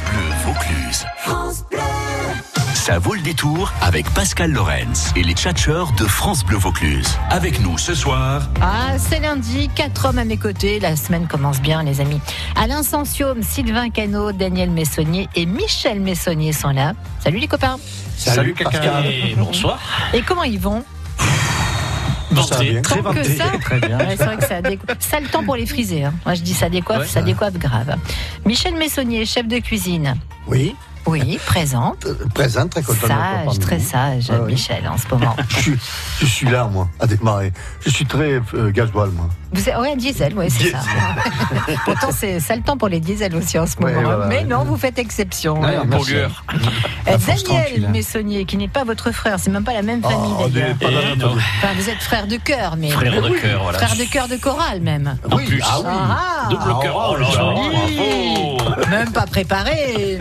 [0.00, 1.06] France Bleu Vaucluse.
[1.18, 1.78] France Bleu.
[2.74, 7.18] Ça vaut le détour avec Pascal Lorenz et les tchatcheurs de France Bleu Vaucluse.
[7.28, 8.48] Avec nous ce soir.
[8.62, 10.80] Ah, c'est lundi, quatre hommes à mes côtés.
[10.80, 12.20] La semaine commence bien, les amis.
[12.56, 16.92] Alain Sensium, Sylvain Cano, Daniel Messonnier et Michel Messonnier sont là.
[17.22, 17.78] Salut les copains.
[18.16, 19.04] Salut, Pascal.
[19.36, 19.78] bonsoir.
[20.14, 20.84] Et comment ils vont?
[22.30, 22.80] Vanté.
[22.82, 23.98] Que ça Très bien.
[23.98, 24.84] Ouais, c'est vrai que ça, déco...
[24.98, 26.04] ça a le temps pour les friser.
[26.04, 26.14] hein.
[26.24, 27.06] Moi, je dis ça décoiffe, Ouais.
[27.06, 27.96] ça décoiffe grave.
[28.46, 30.14] Michel Messonnier, chef de cuisine.
[30.46, 30.74] Oui,
[31.06, 31.96] Oui, présent.
[32.06, 33.88] euh, présent, très content de Sage, très vous.
[33.88, 34.52] sage, Ah oui.
[34.52, 35.34] Michel, en ce moment.
[35.48, 35.78] Je suis,
[36.20, 37.52] je suis là, moi, à démarrer.
[37.84, 39.28] Je suis très euh, gasoil, moi.
[39.52, 40.78] Vous êtes, ouais, diesel, ouais, c'est ça.
[41.84, 43.98] Pourtant, c'est ça le temps pour les diesels aussi en ce moment.
[43.98, 44.02] hein.
[44.04, 44.44] voilà, Mais ouais.
[44.44, 45.60] non, vous faites exception.
[45.60, 45.76] Ouais,
[47.08, 47.90] Euh, Daniel.
[47.90, 50.76] Messonnier, qui n'est pas votre frère, c'est même pas la même famille Oh, d'ailleurs.
[50.82, 52.90] Enfin, vous êtes frère de cœur, mais.
[52.90, 53.78] Frère de cœur, voilà.
[53.78, 55.16] Frère de cœur de chorale même.
[55.30, 55.60] En oui, plus.
[55.64, 55.86] ah oui.
[55.88, 56.94] Ah, Double cœur.
[56.96, 58.56] Oh joli.
[58.56, 58.90] bravo.
[58.90, 60.18] Même pas préparé.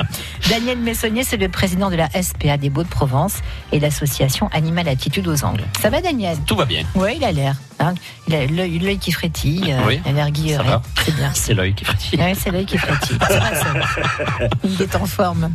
[0.49, 3.35] Daniel Messonnier, c'est le président de la SPA des Beaux-de-Provence
[3.71, 5.63] et l'association Animal Attitude aux Angles.
[5.79, 6.37] Ça va, Daniel?
[6.47, 6.83] Tout va bien.
[6.95, 7.55] Oui, il a l'air.
[7.79, 7.93] hein.
[8.27, 10.63] Il a l'œil l'œil qui frétille, euh, Oui, il a l'air guilleré.
[10.67, 10.81] va.
[11.05, 11.29] C'est bien.
[11.35, 12.19] C'est l'œil qui frétille.
[12.19, 13.17] Oui, c'est l'œil qui frétille.
[13.27, 14.47] C'est vrai, ça.
[14.63, 15.51] Il est en forme.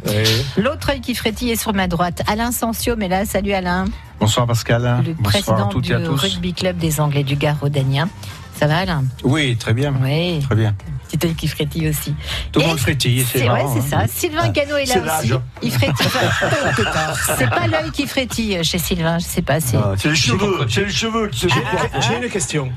[0.56, 2.22] L'autre œil qui frétille est sur ma droite.
[2.28, 3.86] Alain Sensio, mais là, salut Alain,
[4.20, 5.02] Bonsoir Pascal.
[5.04, 6.20] le Bonsoir président à toutes du et à tous.
[6.20, 8.08] rugby club des Anglais du Gard Rodanien.
[8.56, 9.02] Ça va Alain?
[9.24, 9.92] Oui, très bien.
[10.00, 10.74] Oui, Très bien.
[11.16, 12.14] Petit œil qui frétille aussi.
[12.52, 13.74] Tout le monde frétille, c'est marrant.
[13.74, 14.06] c'est hein.
[14.06, 14.12] ça.
[14.12, 15.32] Sylvain Cano est là aussi.
[15.62, 16.06] Il frétille.
[17.38, 19.60] c'est pas l'œil qui frétille chez Sylvain, je sais pas.
[19.60, 22.70] C'est Ah, C'est les cheveux, c'est les cheveux qui se J'ai une question.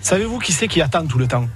[0.00, 1.46] Savez-vous qui c'est qui attend tout le temps?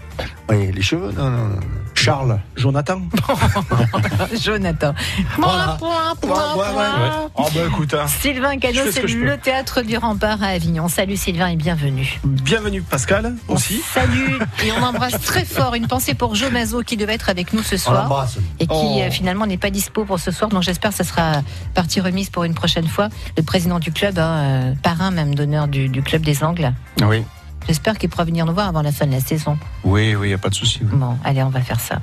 [0.48, 1.60] Oui, les cheveux, non, non, non.
[2.06, 3.00] Charles, Jonathan
[4.40, 4.94] Jonathan.
[5.34, 7.30] Point, point, point, Ouais, ouais, point.
[7.34, 8.06] Oh bah écoute, hein.
[8.06, 10.86] Sylvain Cano, ce c'est le théâtre du rempart à Avignon.
[10.86, 12.20] Salut Sylvain et bienvenue.
[12.24, 13.80] bienvenue Pascal aussi.
[13.92, 17.52] Salut et on embrasse très fort une pensée pour Jo Mazo qui devait être avec
[17.52, 18.38] nous ce On soir l'embrasse.
[18.60, 19.00] et qui Oh.
[19.02, 20.48] euh, finalement n'est pas dispo pour ce soir.
[20.48, 21.42] Donc j'espère que ça sera
[21.74, 23.08] partie remise pour une prochaine fois.
[23.36, 26.72] Le président du club, hein, euh, parrain même d'honneur du, du club des Angles.
[27.02, 27.24] Oui,
[27.66, 29.58] J'espère qu'il pourra venir nous voir avant la fin de la saison.
[29.84, 30.80] oui, oui, il n'y a pas de souci.
[30.82, 30.88] oui.
[30.92, 31.98] Bon, allez, on va faire ça.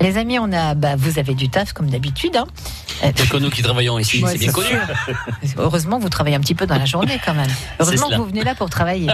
[0.00, 2.36] Les amis, on a, bah, vous avez du taf comme d'habitude.
[2.36, 2.46] Hein.
[3.02, 4.68] C'est que nous qui travaillons ici, Ouais, c'est bien connu.
[5.58, 7.50] Heureusement, vous travaillez un petit peu dans la journée quand même.
[7.80, 9.08] Heureusement que vous venez là pour travailler.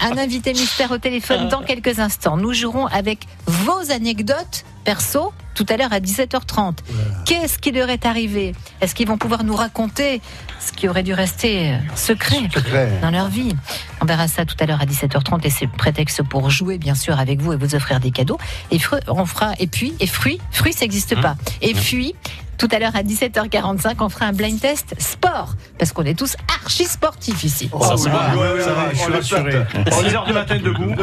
[0.00, 2.36] Un invité mystère au téléphone dans quelques instants.
[2.36, 6.78] Nous jouerons avec vos anecdotes perso tout à l'heure à 17h30.
[7.26, 8.54] Qu'est-ce qui leur est arrivé?
[8.80, 10.20] Est-ce qu'ils vont pouvoir nous raconter
[10.64, 12.98] ce qui aurait dû rester euh, secret Secret.
[13.02, 13.54] dans leur vie.
[14.00, 17.18] On verra ça tout à l'heure à 17h30 et c'est prétexte pour jouer bien sûr
[17.18, 18.38] avec vous et vous offrir des cadeaux.
[18.70, 21.36] Et on fera et puis et fruits, fruits ça n'existe pas.
[21.60, 22.14] Et puis
[22.58, 26.36] tout à l'heure à 17h45 on fera un blind test sport parce qu'on est tous
[26.62, 27.68] archi sportifs ici.
[27.72, 29.66] Oh, Ça, ouais, ouais, Ça va, ouais, je suis souhaite.
[30.08, 30.94] 6 heures du matin debout.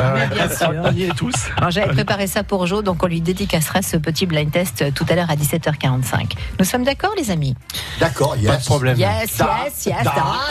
[0.58, 0.74] Sûr.
[0.84, 1.34] On y est tous.
[1.58, 4.92] Alors, J'avais préparé ça pour Jo, donc on lui dédicacera ce petit blind test euh,
[4.94, 6.32] tout à l'heure à 17h45.
[6.60, 7.56] Nous sommes d'accord, les amis?
[8.00, 8.48] D'accord, yes.
[8.52, 8.98] Pas de problème.
[8.98, 10.04] Yes, Da, yes, yes.
[10.04, 10.14] da.
[10.16, 10.50] Ah.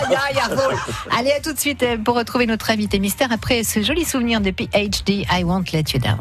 [1.18, 4.40] Allez, à tout de suite euh, pour retrouver notre invité mystère après ce joli souvenir
[4.40, 6.18] de PhD I Won't Let You Down.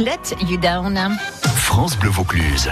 [0.00, 0.96] Let You Down.
[1.56, 2.70] France Bleu Vaucluse,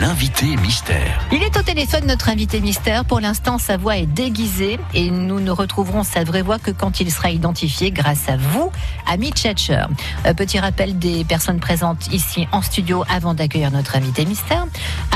[0.00, 1.20] l'invité mystère.
[1.30, 3.04] Il est au téléphone, notre invité mystère.
[3.04, 7.00] Pour l'instant, sa voix est déguisée et nous ne retrouverons sa vraie voix que quand
[7.00, 8.72] il sera identifié grâce à vous,
[9.06, 9.84] ami Tchatcher.
[10.26, 14.66] Euh, petit rappel des personnes présentes ici en studio avant d'accueillir notre invité mystère.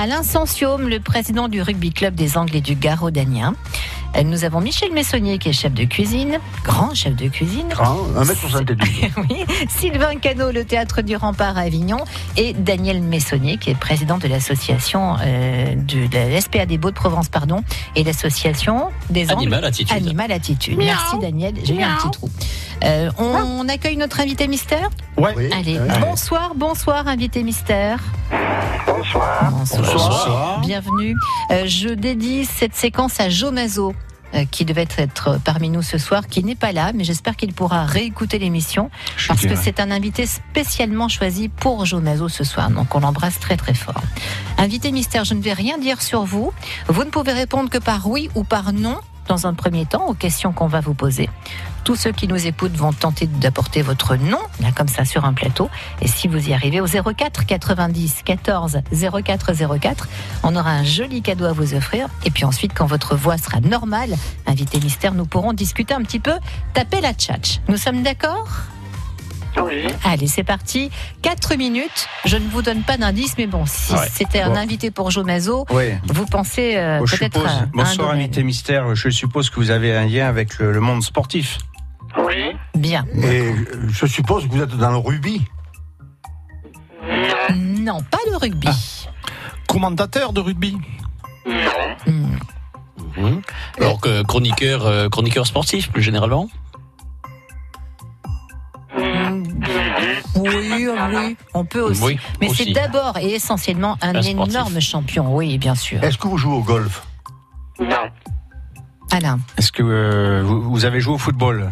[0.01, 3.55] Alain Sensium, le président du rugby club des Anglais du Garaud-Danien.
[3.55, 7.67] Euh, Nous avons Michel Messonnier qui est chef de cuisine, grand chef de cuisine.
[7.69, 8.77] Grand, 1m72.
[9.29, 11.99] Oui, Sylvain Cano, le théâtre du Rempart à Avignon,
[12.37, 17.29] et Daniel Messonnier, qui est président de l'association euh, de, de la SPA des Beaux-de-Provence,
[17.29, 17.63] pardon,
[17.95, 19.97] et l'association des Angles- Animal Attitude.
[19.97, 20.77] Animal Attitude.
[20.79, 22.31] Merci Daniel, j'ai eu un petit trou.
[22.85, 25.33] Euh, on accueille notre invité mystère Ouais.
[25.37, 25.51] Oui.
[25.53, 25.99] Allez, Ouais.
[26.01, 28.01] bonsoir, bonsoir invité mystère.
[28.87, 29.51] Bonsoir.
[29.51, 30.61] Bonsoir.
[30.61, 31.15] Bienvenue.
[31.51, 33.95] Euh, je dédie cette séquence à Joe Mazo.
[34.35, 37.53] euh, qui devait être parmi nous ce soir, qui n'est pas là, mais j'espère qu'il
[37.55, 42.43] pourra réécouter l'émission Je parce que c'est un invité spécialement choisi pour Joe Mazo ce
[42.43, 42.69] soir.
[42.71, 44.03] Donc on l'embrasse très très fort.
[44.59, 46.53] Invité mystère, je ne vais rien dire sur vous.
[46.89, 48.97] Vous ne pouvez répondre que par oui ou par non
[49.29, 51.31] dans un premier temps aux questions qu'on va vous poser.
[51.87, 55.33] Tous ceux qui nous écoutent vont tenter d'apporter votre nom, là comme ça sur un
[55.33, 55.71] plateau.
[56.03, 58.81] Et si vous y arrivez au 04 90 14
[59.25, 60.09] 04 04,
[60.43, 62.09] on aura un joli cadeau à vous offrir.
[62.25, 64.17] Et puis ensuite, quand votre voix sera normale,
[64.49, 66.33] invité mystère, nous pourrons discuter un petit peu,
[66.75, 67.61] taper la tchatch.
[67.69, 68.49] Nous sommes d'accord?
[69.63, 69.85] Oui.
[70.03, 70.91] Allez, c'est parti.
[71.23, 72.09] 4 minutes.
[72.25, 74.01] Je ne vous donne pas d'indice, mais bon, si Ouais.
[74.13, 74.57] c'était un Bon.
[74.57, 75.13] invité pour
[75.71, 75.85] Oui.
[76.09, 80.05] vous pensez euh, Bon, peut-être un bonsoir invité mystère, je suppose que vous avez un
[80.07, 81.59] lien avec le, le monde sportif.
[82.19, 82.57] Oui.
[82.75, 83.05] Bien.
[83.23, 83.53] Et
[83.89, 85.45] je suppose que vous êtes dans le rugby.
[87.55, 88.69] Non, pas le rugby.
[89.69, 90.79] Commentateur de rugby.
[92.07, 93.41] Hmm.
[93.79, 96.49] Alors que chroniqueur, euh, chroniqueur sportif, plus généralement.
[98.97, 99.43] Hmm.
[100.37, 102.03] Oui, oui, on peut aussi.
[102.03, 106.03] Oui, Mais c'est d'abord et essentiellement un énorme champion, oui, bien sûr.
[106.03, 107.07] Est-ce que vous jouez au golf?
[107.81, 108.11] Non.
[109.13, 111.61] Alain, Est-ce que euh, vous, vous avez joué au football?
[111.61, 111.71] Non.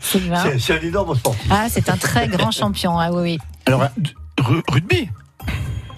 [0.00, 1.46] C'est- C'est un énorme sportif.
[1.50, 3.38] Ah, c'est un très grand champion, ah oui, oui.
[3.66, 3.82] Alors,
[4.40, 5.08] ru- rugby?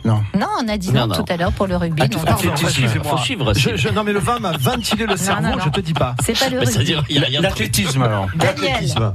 [0.05, 0.21] Non,
[0.61, 1.15] on a dit non, Non, non.
[1.15, 2.03] tout à l'heure pour le rugby.
[2.03, 2.53] Attends, non.
[2.61, 3.05] excusez-moi.
[3.05, 3.77] faut suivre, Je- Sylvain.
[3.77, 5.63] je- Non, mais le vin m'a ventilé le cerveau, non, non.
[5.65, 6.17] je te dis pas.
[6.25, 6.73] C'est pas le Mais rugby.
[6.73, 7.51] C'est-à-dire, il y a, il y a un truc.
[7.61, 8.27] L'athlétisme alors.
[8.35, 9.15] Daniel, L'athlétisme.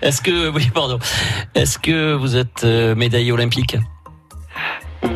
[0.00, 0.98] Est-ce que, oui, pardon.
[1.54, 3.76] Est-ce que vous êtes euh, médaillé olympique?
[5.02, 5.10] Non.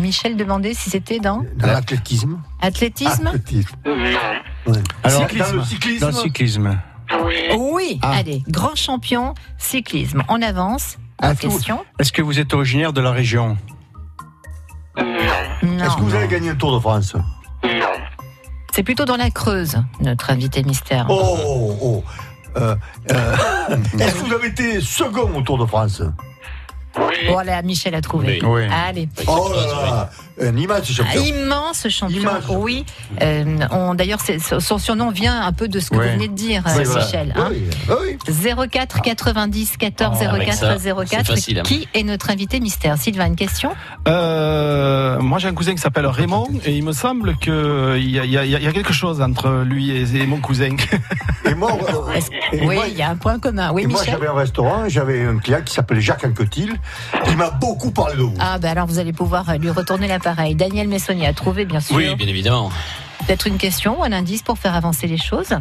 [0.00, 2.40] Michel demandait si c'était dans Dans l'athlétisme.
[2.60, 3.26] athlétisme.
[3.28, 3.76] Athlétisme.
[3.86, 3.92] Non.
[4.72, 4.78] Ouais.
[5.04, 6.00] Alors, Dans le cyclisme.
[6.00, 6.80] Dans le cyclisme.
[7.24, 7.34] Oui.
[7.58, 8.12] Oui, Ah.
[8.18, 10.22] allez, grand champion cyclisme.
[10.28, 10.96] On avance.
[11.20, 13.56] Ah, question Est-ce que vous êtes originaire de la région
[14.96, 15.04] Non.
[15.84, 17.14] Est-ce que vous avez gagné le Tour de France
[18.72, 21.06] C'est plutôt dans la Creuse, notre invité mystère.
[21.08, 22.04] Oh, oh, oh.
[22.56, 22.74] Euh,
[23.12, 23.36] euh,
[23.98, 26.02] Est-ce que vous avez été second au Tour de France
[26.98, 27.14] Oui.
[27.28, 28.40] Voilà, Michel a trouvé.
[28.44, 28.62] Oui.
[28.88, 29.08] Allez.
[29.28, 30.10] Oh là là
[30.48, 31.22] Un immense champion.
[31.22, 32.44] Immense champion, Immense.
[32.48, 32.84] oui.
[33.22, 36.34] Euh, on, D'ailleurs, c'est- son surnom vient un peu de ce que vous venez de
[36.34, 36.78] dire, euh.
[36.96, 37.32] Michel.
[37.36, 37.50] hein.
[37.50, 38.68] Oui, oui.
[38.68, 41.26] 04 90 14 Ah, avec 04 ça, c'est 04.
[41.26, 41.62] facile, hein.
[41.64, 42.96] Qui est notre invité mystère?
[42.98, 43.70] Sylvain, une question?
[44.08, 48.24] Euh, moi, j'ai un cousin qui s'appelle Raymond et il me semble qu'il y, a-
[48.24, 50.70] il y, y a quelque chose entre lui et, et mon cousin.
[51.46, 52.20] Et moi, euh,
[52.52, 53.70] et Oui, il y a un point commun.
[53.72, 54.14] Oui, et moi, Michel?
[54.14, 56.74] j'avais un restaurant, j'avais un client qui s'appelait Jacques Anquetil,
[57.24, 58.34] qui m'a beaucoup parlé de vous.
[58.38, 60.54] Ah, ben alors vous allez pouvoir euh, lui retourner l'appareil.
[60.54, 61.96] Daniel Messonnier a trouvé, bien sûr.
[61.96, 62.70] Oui, bien évidemment.
[63.26, 65.54] Peut-être une question ou un indice pour faire avancer les choses?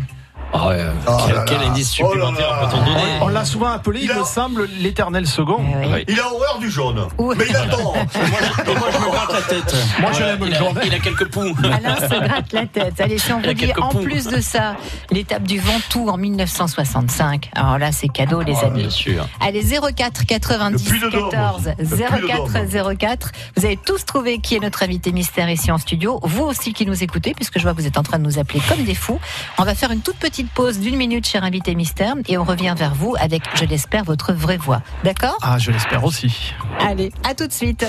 [0.52, 1.68] Ah ouais, Oh quel, là quel là.
[1.68, 2.68] indice Oh supplémentaire là.
[2.68, 5.60] peut-on donner On l'a souvent appelé, il a- me semble, l'éternel second.
[5.62, 5.92] Eh oui.
[5.94, 6.06] Oui.
[6.08, 7.08] Il a horreur du jaune.
[7.20, 7.36] Oui.
[7.38, 7.56] Mais il.
[7.56, 7.60] Et
[8.76, 9.76] moi, je me gratte la tête.
[10.00, 10.80] Moi, je Voilà, l'aime le il, a, jaune.
[10.86, 11.56] il a quelques poux.
[11.64, 13.00] Alain se gratte la tête.
[13.00, 14.00] Allez, si on vous dit en poux.
[14.00, 14.76] plus de ça,
[15.12, 17.50] l'étape du Ventoux en 1965.
[17.56, 18.82] Alors là, c'est cadeau, les amis.
[18.82, 19.28] Bien sûr.
[19.40, 21.30] Allez, 04 90 Le puits de Dôme.
[21.32, 23.32] 14 Le puits de 04 04.
[23.56, 26.20] Vous avez tous trouvé qui est notre invité mystère ici en studio.
[26.24, 28.40] Vous aussi qui nous écoutez, puisque je vois que vous êtes en train de nous
[28.40, 29.20] appeler comme des fous.
[29.58, 32.76] On va faire une toute petite pause d'une minute, cher invité mystère, et on revient
[32.78, 34.82] vers vous avec, je l'espère, votre vraie voix.
[35.04, 35.38] D'accord?
[35.42, 36.54] Ah, je l'espère aussi.
[36.80, 37.86] Allez, à tout de suite.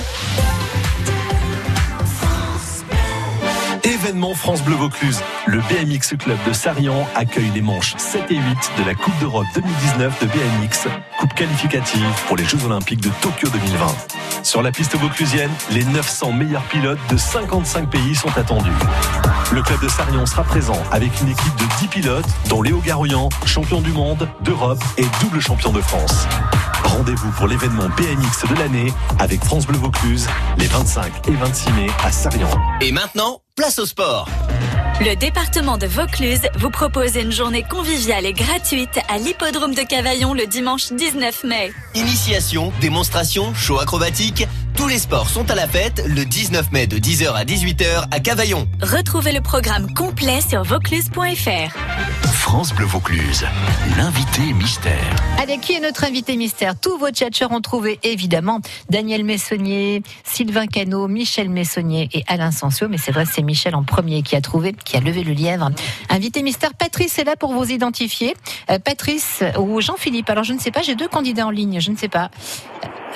[4.10, 5.20] Événement France Bleu Vaucluse.
[5.46, 8.42] Le BMX Club de Sarian accueille les manches 7 et 8
[8.78, 10.88] de la Coupe d'Europe 2019 de BMX,
[11.20, 13.86] coupe qualificative pour les Jeux Olympiques de Tokyo 2020.
[14.42, 18.72] Sur la piste vauclusienne, les 900 meilleurs pilotes de 55 pays sont attendus.
[19.52, 23.28] Le club de Sarion sera présent avec une équipe de 10 pilotes, dont Léo Garouillan,
[23.46, 26.26] champion du monde, d'Europe et double champion de France.
[26.84, 30.26] Rendez-vous pour l'événement BMX de l'année avec France Bleu Vaucluse
[30.58, 32.48] les 25 et 26 mai à Sarian.
[32.80, 34.28] Et maintenant, place au sport.
[35.00, 40.34] Le département de Vaucluse vous propose une journée conviviale et gratuite à l'hippodrome de Cavaillon
[40.34, 41.72] le dimanche 19 mai.
[41.94, 44.46] Initiation, démonstration, show acrobatique,
[44.80, 48.18] tous les sports sont à la fête le 19 mai de 10h à 18h à
[48.18, 48.66] Cavaillon.
[48.80, 51.76] Retrouvez le programme complet sur vaucluse.fr.
[52.32, 53.44] France Bleu Vaucluse,
[53.98, 55.16] l'invité mystère.
[55.38, 56.80] Allez, qui est notre invité mystère?
[56.80, 62.88] Tous vos tchatcheurs ont trouvé évidemment Daniel Messonnier, Sylvain Cano, Michel Messonnier et Alain Sensio.
[62.88, 65.68] Mais c'est vrai, c'est Michel en premier qui a trouvé, qui a levé le lièvre.
[66.08, 68.34] Invité mystère, Patrice est là pour vous identifier.
[68.70, 70.30] Euh, Patrice ou Jean-Philippe.
[70.30, 72.30] Alors je ne sais pas, j'ai deux candidats en ligne, je ne sais pas.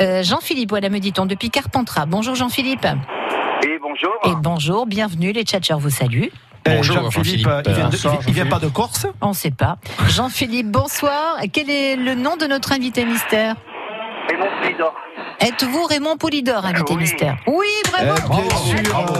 [0.00, 2.06] Euh, Jean-Philippe, voilà, me dit-on, depuis Carpentras.
[2.06, 2.84] Bonjour Jean-Philippe.
[2.84, 4.10] Et bonjour.
[4.24, 6.30] Et bonjour, bienvenue, les tchatcheurs vous saluent.
[6.66, 7.96] Bonjour Jean-Philippe, il vient, de-
[8.26, 9.76] il vient pas de Corse On ne sait pas.
[10.08, 11.36] Jean-Philippe, bonsoir.
[11.52, 13.54] Quel est le nom de notre invité mystère
[14.28, 14.94] Raymond Polidor.
[15.38, 16.98] Êtes-vous Raymond Poulidor, invité Oui.
[17.02, 18.14] mystère Oui, bravo.
[18.16, 18.92] Eh, bien sûr.
[18.92, 19.14] Bravo.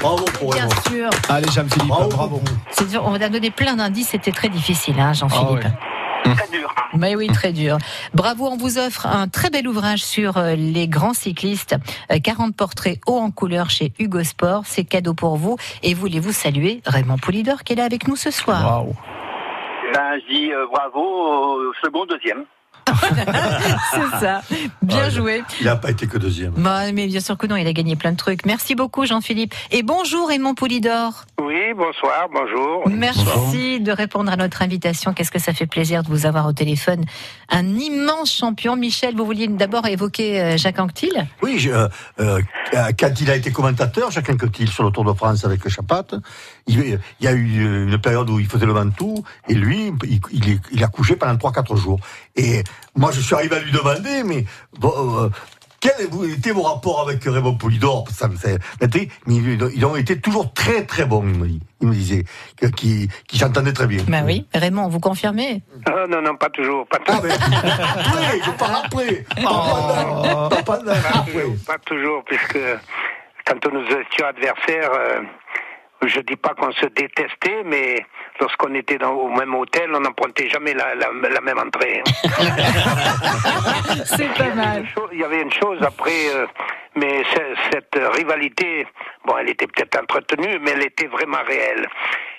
[0.00, 1.10] Bravo pour Bien sûr.
[1.28, 2.08] Allez Jean-Philippe, Bravo.
[2.10, 2.40] bravo.
[2.70, 5.64] C'est dur, On vous a donné plein d'indices, c'était très difficile, hein, Jean-Philippe.
[5.66, 5.86] Ah
[6.24, 6.74] Très dur.
[6.94, 7.78] Mais oui, très dur.
[8.14, 11.76] Bravo, on vous offre un très bel ouvrage sur euh, les grands cyclistes.
[12.12, 14.62] Euh, 40 portraits haut en couleur chez Hugo Sport.
[14.66, 15.56] C'est cadeau pour vous.
[15.82, 18.64] Et voulez-vous saluer Raymond Poulidor qui est là avec nous ce soir?
[18.82, 18.94] Waouh.
[19.94, 22.44] Ben, je dis euh, bravo au second, deuxième.
[23.92, 24.42] C'est ça.
[24.82, 25.10] Bien Ouais.
[25.10, 25.42] joué.
[25.60, 26.52] Il n'a pas été que deuxième.
[26.56, 28.44] Bah, mais bien sûr que non, il a gagné plein de trucs.
[28.46, 29.54] Merci beaucoup, Jean-Philippe.
[29.70, 31.24] Et bonjour, Raymond Poulidor.
[31.40, 32.88] Oui, bonsoir, bonjour.
[32.88, 35.12] Merci de répondre à notre invitation.
[35.12, 37.04] Qu'est-ce que ça fait plaisir de vous avoir au téléphone.
[37.48, 38.76] Un immense champion.
[38.76, 42.40] Michel, vous vouliez d'abord évoquer euh, Jacques Anquetil Oui, je- euh, euh,
[42.98, 46.06] quand il a été commentateur, Jacques Anquetil, sur le Tour de France avec Chapat,
[46.66, 50.20] il, il y a eu une période où il faisait le Ventoux, et lui, il,
[50.32, 52.00] il, est- il a couché pendant 3-4 jours.
[52.36, 52.62] Et
[52.96, 54.44] moi, je suis arrivé à lui demander, mais
[54.78, 54.92] bon,
[55.24, 55.28] euh,
[55.80, 58.58] quels étaient vos rapports avec Raymond Poulidor Ça me fait-
[59.26, 59.36] mais
[59.74, 62.24] ils, ont été toujours très très bons, il me, dit- il me disait,
[62.76, 64.02] qui, qui s'entendaient très bien.
[64.06, 64.46] Ben oui.
[64.54, 65.62] Raymond, vous confirmez?
[65.86, 66.86] Ah, non, non, pas toujours.
[66.86, 67.32] Pas, Ah, toujours.
[67.32, 69.24] après, je parle après.
[69.42, 70.78] Pas pas,
[71.24, 72.58] toujours pas toujours, puisque
[73.46, 75.20] quand nous étions adversaires, euh,
[76.06, 78.04] je dis pas qu'on se détestait, mais
[78.40, 82.02] lorsqu'on était dans, au même hôtel, on n'empruntait jamais la, la, la même entrée.
[84.04, 84.80] C'est Il y pas avait mal.
[84.80, 86.46] une chose- Il y avait une chose après, euh,
[86.96, 88.86] mais ce- cette rivalité,
[89.24, 91.86] bon, elle était peut-être entretenue, mais elle était vraiment réelle.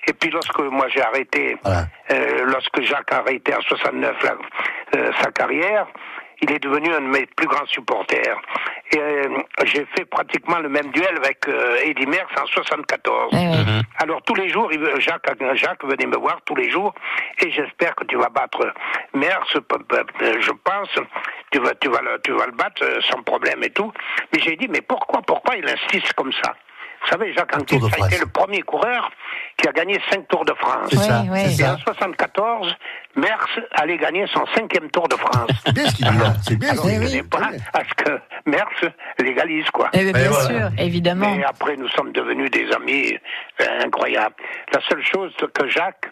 [0.07, 1.83] Et puis lorsque moi j'ai arrêté, Voilà.
[2.11, 4.37] euh, lorsque Jacques a arrêté en 69 la-
[4.99, 5.87] euh, sa carrière,
[6.41, 8.37] il est devenu un de mes plus grands supporters.
[8.91, 13.29] Et euh, j'ai fait pratiquement le même duel avec euh, Eddie Merckx en 74.
[13.33, 13.81] Eh oui.
[13.99, 16.93] Alors tous les jours, Jacques, Jacques venait me voir tous les jours
[17.39, 18.73] et j'espère que tu vas battre
[19.13, 19.53] Merckx,
[20.39, 20.89] je pense.
[21.51, 23.91] Tu vas, tu vas, le, tu vas le battre euh, sans problème et tout.
[24.33, 26.55] Mais j'ai dit, mais pourquoi, pourquoi il insiste comme ça?
[27.03, 29.11] Vous savez, Jacques de ça a été le premier coureur
[29.57, 30.87] qui a gagné cinq Tours de France.
[30.91, 31.73] C'est ça, Et ça.
[31.73, 32.75] en 74,
[33.15, 35.49] Merckx allait gagner son cinquième Tour de France.
[35.65, 36.33] C'est bien ce qu'il dit là.
[36.47, 39.89] C'est bien ce Alors, qu'il venait pas à ce que Merckx légalise, quoi.
[39.93, 40.47] Eh bien, bien voilà.
[40.47, 41.33] sûr, évidemment.
[41.35, 43.13] Et après, nous sommes devenus des amis
[43.59, 44.35] euh, incroyables.
[44.73, 46.09] La seule chose que Jacques,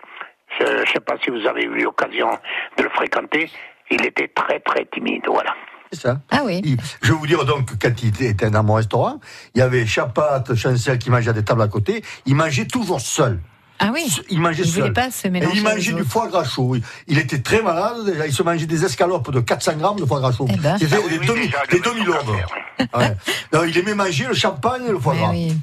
[0.59, 2.29] je ne sais pas si vous avez eu l'occasion
[2.77, 3.49] de le fréquenter,
[3.91, 5.55] il était très très timide, voilà.
[5.91, 6.19] C'est ça.
[6.29, 6.61] Ah oui.
[7.01, 9.19] Je vais vous dire donc, quand il était dans mon restaurant,
[9.55, 12.03] il y avait Chapat, Chancel qui mangeait à des tables à côté.
[12.27, 13.39] Il mangeait toujours seul.
[13.81, 14.05] Ah oui.
[14.29, 14.81] Il mangeait Il seul.
[14.81, 16.75] voulait pas se Et mélanger il mangeait du foie gras chaud.
[16.75, 18.05] Il- Il était très malade.
[18.05, 20.47] déjà, Il se mangeait des escalopes de 400 grammes de foie gras chaud.
[20.51, 20.77] Eh ben.
[20.77, 22.47] C'était Ah oui, des oui, demi, déjà, des le demi mec en cancer,
[22.95, 23.15] Ouais.
[23.53, 25.31] Non, il aimait manger le champagne et le foie Ouais, gras.
[25.31, 25.53] oui.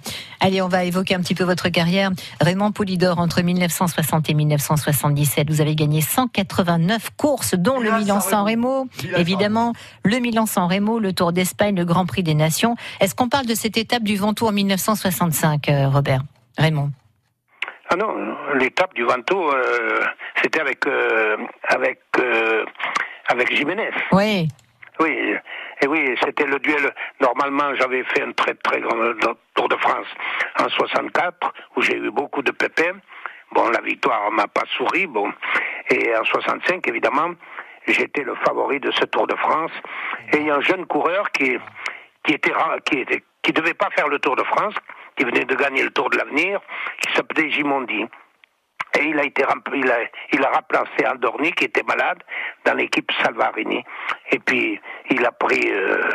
[0.41, 2.11] Allez, on va évoquer un petit peu votre carrière.
[2.41, 8.87] Raymond Poulidor, entre 1960 et 1977, vous avez gagné 189 courses, dont le Milan-San Remo,
[9.17, 9.73] évidemment,
[10.05, 12.77] le Milan-San Remo, le Tour d'Espagne, le Grand Prix des Nations.
[13.01, 16.23] Est-ce qu'on parle de cette étape du Ventoux en 1965, euh, Robert?
[16.59, 16.91] Raymond
[17.89, 20.01] Ah non, l'étape du Vento, euh,
[20.43, 21.37] c'était avec euh,
[21.69, 22.65] avec euh,
[23.29, 23.91] avec Jiménez.
[24.13, 24.49] Oui.
[24.99, 25.35] Oui,
[25.83, 26.93] et oui, c'était le duel.
[27.21, 28.97] Normalement, j'avais fait un très très grand
[29.55, 30.07] Tour de France
[30.59, 32.99] en 64 où j'ai eu beaucoup de pépins.
[33.53, 35.07] Bon, la victoire m'a pas souri.
[35.07, 35.31] Bon,
[35.91, 37.35] et en 65, évidemment,
[37.87, 39.73] j'étais le favori de ce Tour de France.
[40.33, 41.59] Et il y a un jeune coureur qui
[42.25, 42.53] qui était
[42.87, 44.75] qui était qui devait pas faire le Tour de France,
[45.17, 46.61] qui venait de gagner le Tour de l'avenir,
[47.01, 48.05] qui s'appelait Gimondi.
[48.99, 49.45] Et il a été
[49.75, 49.99] il a,
[50.33, 52.23] il a remplacé Andorni qui était malade
[52.65, 53.85] dans l'équipe Salvarini.
[54.31, 54.81] Et puis
[55.11, 56.11] il a pris euh,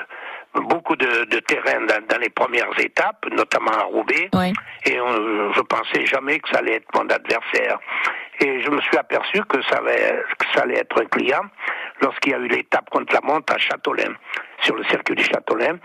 [0.55, 4.29] beaucoup de, de terrain dans, dans les premières étapes, notamment à Roubaix.
[4.33, 4.51] Oui.
[4.85, 7.77] Et on- je pensais jamais que ça allait être mon adversaire.
[8.39, 11.43] Et je me suis aperçu que ça allait, que ça allait être un client
[12.01, 14.15] lorsqu'il y a eu l'étape contre la montre à Châteaulin,
[14.63, 15.77] sur le circuit du Châteaulin,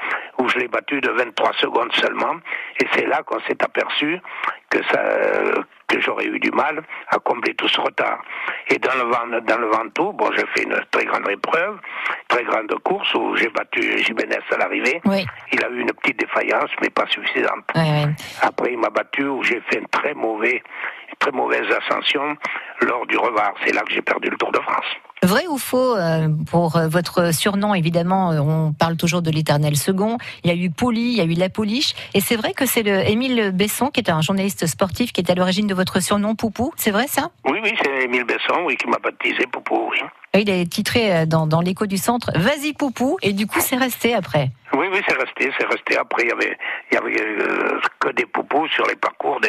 [0.47, 2.37] où je l'ai battu de 23 secondes seulement.
[2.81, 4.19] Et c'est là qu'on s'est aperçu
[4.71, 5.03] que ça,
[5.89, 8.23] que j'aurais eu du mal à combler tout ce retard.
[8.69, 11.79] Et dans le dans le Ventoux, bon, j'ai fait une très grande épreuve,
[12.29, 15.01] très grande course où j'ai battu Jiménez à l'arrivée.
[15.05, 15.27] Oui.
[15.53, 17.65] Il a eu une petite défaillance, mais pas suffisante.
[17.75, 18.07] Ouais.
[18.43, 20.63] Après, il m'a battu où j'ai fait une très mauvais,
[21.09, 22.37] une très mauvaise ascension
[22.83, 23.55] lors du revard.
[23.65, 24.87] C'est là que j'ai perdu le Tour de France.
[25.27, 29.77] Vrai ou faux euh, pour euh, votre surnom Évidemment, euh, on parle toujours de l'éternel
[29.77, 30.19] second.
[30.45, 31.97] Il y a eu Poli, il y a eu La Poliche.
[32.15, 35.29] Et c'est vrai que c'est le Émile Besson, qui est un journaliste sportif, qui est
[35.29, 36.73] à l'origine de votre surnom Poupou.
[36.77, 37.31] C'est vrai ça?
[37.45, 39.99] Oui, oui, c'est Émile Besson, oui, qui m'a baptisé Poupou, oui.
[40.41, 43.17] Il est titré euh, dans, dans l'écho du centre Vas-y Poupou.
[43.23, 44.51] Et du coup, c'est resté après.
[44.73, 45.97] Oui, oui, c'est resté, c'est resté.
[45.97, 46.57] Après, il y avait,
[46.91, 49.49] il y avait euh, que des poupous sur les parcours de,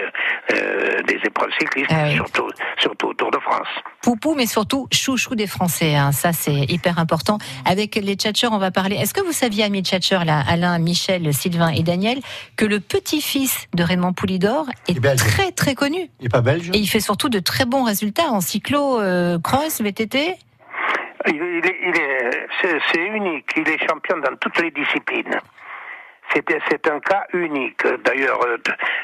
[0.54, 2.13] euh, des épreuves cyclistes, Ah oui.
[2.15, 2.47] surtout,
[2.80, 3.67] surtout au Tour de France.
[4.02, 5.95] Poupou, mais surtout chouchou des Français.
[5.95, 6.12] hein.
[6.13, 7.39] Ça, c'est hyper important.
[7.65, 8.95] Avec les tchatcheurs, on va parler.
[8.95, 12.19] Est-ce que vous saviez, amis tchatcheurs, là, Alain, Michel, Sylvain et Daniel,
[12.56, 16.10] que le petit-fils de Raymond Poulidor est très, très connu?
[16.21, 19.39] Il est pas belge Et il fait surtout de très bons résultats en cyclo, euh,
[19.39, 20.36] cross, VTT.
[21.28, 23.50] Il, il est, il est, c'est, c'est unique.
[23.56, 25.40] Il est champion dans toutes les disciplines.
[26.34, 27.80] C'était, c'est un cas unique.
[28.04, 28.58] D'ailleurs, euh,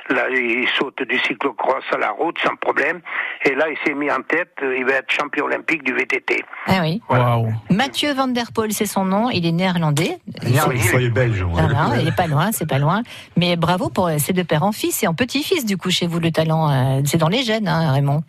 [0.09, 2.99] là, il saute du cyclocross à la route sans problème.
[3.45, 4.51] Et là, il s'est mis en tête.
[4.61, 6.43] euh, Il va être champion olympique du VTT.
[6.67, 7.01] Ah oui.
[7.09, 7.47] Waouh.
[7.69, 9.29] Mathieu Van Der Poel, c'est son nom.
[9.29, 10.17] Il est néerlandais.
[10.43, 11.41] Il il aller belge.
[11.43, 11.49] ouais.
[11.53, 13.01] Voilà, il est pas loin, c'est pas loin.
[13.37, 16.19] Mais bravo pour ces deux pères en fils et en petit-fils, du coup, chez vous,
[16.19, 16.69] le talent.
[16.69, 18.21] euh, c'est dans les gènes, hein, Raymond.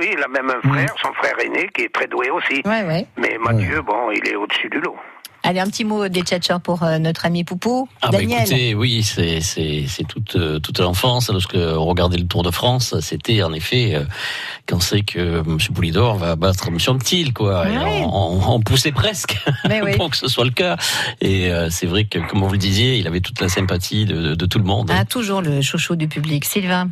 [0.00, 2.62] Oui, il a même un frère, son frère aîné, qui est très doué aussi.
[2.64, 3.06] Ouais, ouais.
[3.18, 4.96] Mais Mathieu, bon, il est au-dessus du lot.
[5.42, 7.88] Allez, un petit mot des tchatchers pour euh, notre ami Poupou.
[8.02, 8.40] Ah bah Daniel.
[8.42, 12.50] écoutez, oui, c'est c'est c'est toute euh, toute l'enfance lorsque on regardait le Tour de
[12.50, 14.04] France, c'était en effet euh,
[14.68, 17.66] quand c'est que Monsieur Poulidor va battre Monsieur Antil quoi.
[17.70, 18.02] Et Ouais.
[18.04, 19.34] on, on- on poussait presque
[19.64, 19.96] oui.
[19.96, 20.76] pour que ce soit le cas.
[21.22, 24.20] Et euh, c'est vrai que comme vous le disiez, il avait toute la sympathie de,
[24.20, 24.90] de, de tout le monde.
[24.94, 26.44] Ah, toujours le chouchou du public.
[26.44, 26.90] Sylvain.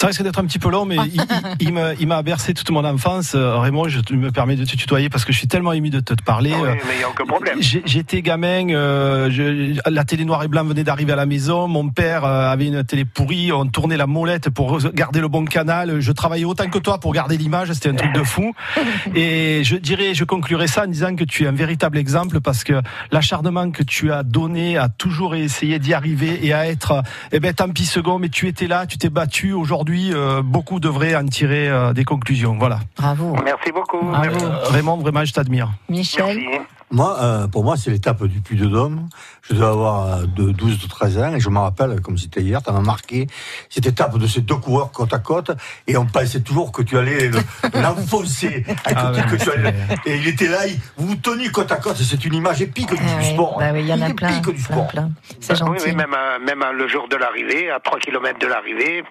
[0.00, 1.20] Ça risque d'être un petit peu long, mais il,
[1.60, 3.32] il- il m'a bercé toute mon enfance.
[3.34, 5.98] Euh, Raymond, je me permets de te tutoyer parce que je suis tellement ému de
[5.98, 6.52] te parler.
[6.54, 7.58] Oui, Euh, mais il n'y a aucun problème.
[7.60, 11.66] J'étais gamin, euh, je- la télé noir et blanc venait d'arriver à la maison.
[11.66, 13.50] Mon père euh, avait une télé pourrie.
[13.50, 15.98] On tournait la molette pour garder le bon canal.
[15.98, 17.72] Je travaillais autant que toi pour garder l'image.
[17.72, 18.54] C'était un truc de fou.
[19.16, 22.62] Et je dirais, je conclurai ça en disant que tu es un véritable exemple parce
[22.62, 22.74] que
[23.10, 27.52] l'acharnement que tu as donné à toujours essayer d'y arriver et à être, eh ben
[27.52, 29.52] tant pis second, mais tu étais là, tu t'es battu.
[29.52, 32.56] Aujourd'hui, euh, beaucoup devraient en tirer euh, des conclusions.
[32.58, 32.80] Voilà.
[32.96, 33.36] Bravo.
[33.44, 34.00] Merci beaucoup.
[34.02, 34.44] Bravo.
[34.44, 35.70] Euh, Raymond, vraiment, je t'admire.
[35.88, 36.36] Michel.
[36.38, 36.60] Merci.
[36.90, 39.08] Moi, euh, pour moi, c'est l'étape du Puy de Dôme.
[39.42, 42.60] Je devais avoir de 12 ou 13 ans et je me rappelle, comme c'était hier,
[42.64, 43.26] ça m'a marqué
[43.68, 45.50] cette étape de ces deux coureurs côte à côte
[45.86, 47.40] et on pensait toujours que tu allais le-
[47.82, 48.64] l'enfoncer.
[48.86, 49.74] Ah ouais,
[50.06, 51.96] et il était là, il- vous vous teniez côte à côte.
[51.98, 53.58] C'est une image épique du, Ah du sport.
[53.58, 54.38] bah oui, il y en a Épique plein.
[54.38, 54.86] du plein, sport.
[54.88, 55.10] plein.
[55.40, 55.82] C'est Oui, gentil.
[55.88, 56.14] oui, même,
[56.46, 59.04] même le jour de l'arrivée, à 3 km de l'arrivée,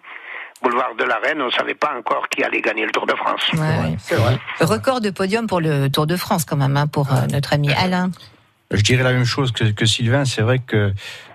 [0.61, 3.13] boulevard de la Reine, on ne savait pas encore qui allait gagner le Tour de
[3.13, 3.41] France.
[3.53, 3.97] Ouais, ouais.
[3.99, 4.37] C'est vrai.
[4.59, 7.71] Record de podium pour le Tour de France, quand même, hein, pour euh, notre ami
[7.73, 8.11] Alain.
[8.71, 10.25] Je dirais la même chose que, que Sylvain.
[10.25, 10.91] C'est vrai que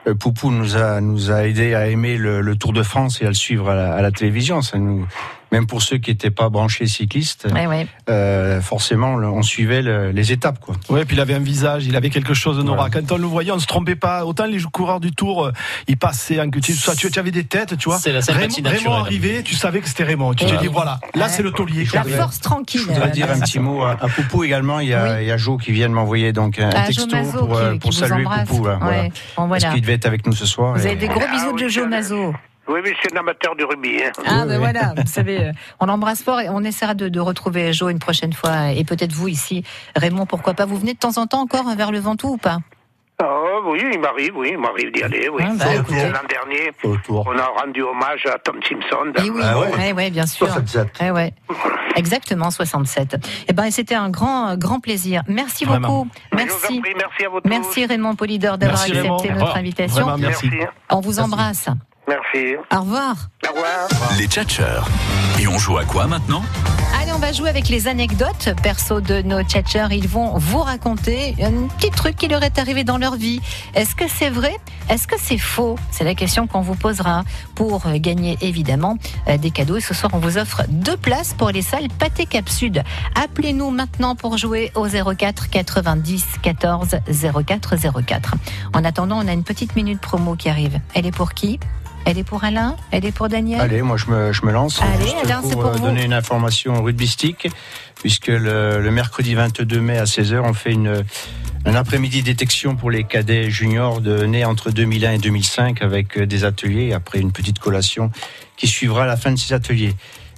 [0.06, 3.24] euh, Poupou nous a nous a aidé à aimer le, le Tour de France et
[3.24, 4.60] à le suivre à la, à la télévision.
[4.60, 5.06] Ça nous,
[5.52, 7.86] même pour ceux qui n'étaient pas branchés cyclistes, Ouais, ouais.
[8.10, 10.74] euh, forcément, on suivait le- les étapes, quoi.
[10.88, 12.88] Ouais, puis il avait un visage, il avait quelque chose de Nora.
[12.90, 14.24] Quand on le voyait, on se trompait pas.
[14.24, 15.52] Autant les coureurs du Tour, euh,
[15.88, 16.94] ils passaient en ça.
[16.96, 17.98] Tu, tu avais des têtes, tu vois.
[17.98, 20.34] C'est la Raymond, Raymond arrivait, tu savais que c'était Raymond.
[20.34, 21.86] Tu te dis voilà, là c'est le taulier.
[21.92, 22.80] La force tranquille.
[22.80, 24.80] Je voudrais euh, dire un petit mot à, à Poupou également.
[24.80, 25.22] Il y a, Oui.
[25.22, 27.56] il y a Jo qui vient de m'envoyer donc un, Ah, texto Jo Mazo pour,
[27.56, 28.24] euh, qui- pour qui vous saluer.
[28.46, 28.64] Poupou.
[28.66, 29.08] là, voilà.
[29.36, 30.74] Parce qu'il devait être avec nous ce soir.
[30.74, 32.32] Vous avez des gros bisous de je- Mazo.
[32.68, 34.00] Oui, oui, c'est un amateur du rugby.
[34.04, 34.12] hein.
[34.26, 37.72] Ah ben voilà, vous savez, euh, on l'embrasse fort et on essaiera de, de retrouver
[37.72, 39.64] Joe une prochaine fois et peut-être vous ici,
[39.96, 40.64] Raymond, pourquoi pas.
[40.64, 42.58] Vous venez de temps en temps encore vers le Ventoux ou pas?
[43.24, 45.42] Oh, oui, il m'arrive, oui, il m'arrive d'y aller, oui.
[45.46, 45.66] Ah, bah.
[45.74, 47.24] L'an dernier, Autour.
[47.28, 49.12] on a rendu hommage à Tom Simpson.
[49.24, 49.72] Eh oui, Ah ouais.
[49.76, 50.46] ouais, ouais, bien sûr.
[50.48, 50.88] 67.
[51.02, 51.32] Eh ouais.
[51.94, 53.16] Exactement, 67.
[53.48, 55.22] Eh ben, c'était un grand, grand plaisir.
[55.28, 56.04] Merci Vraiment.
[56.04, 56.10] beaucoup.
[56.34, 56.80] Merci.
[56.80, 57.48] prie, merci à vous tous.
[57.48, 59.22] Merci Raymond Polidor d'avoir accepté Raymond.
[59.38, 60.02] notre invitation.
[60.06, 60.48] Vraiment, merci.
[60.50, 60.66] Merci.
[60.90, 61.66] On vous embrasse.
[61.68, 61.80] Merci.
[62.74, 63.14] Au revoir.
[63.48, 63.88] Au revoir.
[64.18, 64.86] Les tchatcheurs.
[65.40, 66.42] Et on joue à quoi maintenant?
[67.14, 69.88] On va jouer avec les anecdotes perso de nos tchatchers.
[69.90, 73.40] Ils vont vous raconter un petit truc qui leur est arrivé dans leur vie.
[73.74, 74.56] Est-ce que c'est vrai?
[74.88, 75.78] Est-ce que c'est faux?
[75.90, 78.96] C'est la question qu'on vous posera pour gagner évidemment
[79.28, 79.76] euh, des cadeaux.
[79.76, 82.82] Et ce soir, on vous offre deux places pour les salles Pâté Cap Sud.
[83.22, 86.96] Appelez-nous maintenant pour jouer au 04 90 14
[87.46, 88.34] 04 04.
[88.74, 90.80] En attendant, on a une petite minute promo qui arrive.
[90.94, 91.58] Elle est pour qui?
[92.04, 92.76] Elle est pour Alain?
[92.90, 93.60] Elle est pour Daniel?
[93.60, 94.80] Allez, moi je me, je me lance.
[94.82, 95.86] Allez, Alain, c'est pour euh, vous.
[95.86, 96.82] donner une information
[97.96, 100.76] puisque le, mercredi 22 mai à 16h, on fait
[101.64, 106.26] un après-midi détection pour les cadets juniors de, nés entre 2001 et 2005 avec euh,
[106.26, 108.10] des ateliers, après une petite collation
[108.56, 109.94] qui suivra la fin de ces ateliers.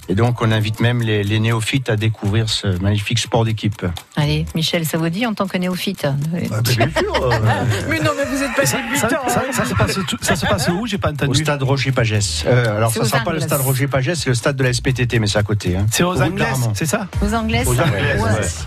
[0.07, 3.85] Et donc, on invite même les, les néophytes à découvrir ce magnifique sport d'équipe.
[4.15, 6.03] Allez, Michel, ça vous dit en tant que néophyte?
[6.05, 7.23] Bah, bien sûr.
[7.31, 7.39] euh,
[7.89, 10.45] Mais non, mais vous êtes pas Ça, ça- ça- ça se passe, tout- ça se
[10.45, 10.85] passe où?
[10.85, 11.41] J'ai pas Au entendu.
[11.43, 12.43] stade Roger Pagès.
[12.45, 14.63] Euh, alors, C'est ça aux sera pas le stade Roger Pagès, c'est le stade de
[14.63, 15.75] la SPTT, mais c'est à côté.
[15.75, 15.85] Hein.
[15.91, 16.71] C'est aux d'Aramon.
[16.75, 17.07] c'est ça?
[17.21, 17.75] Aux Anglaises, Ouais.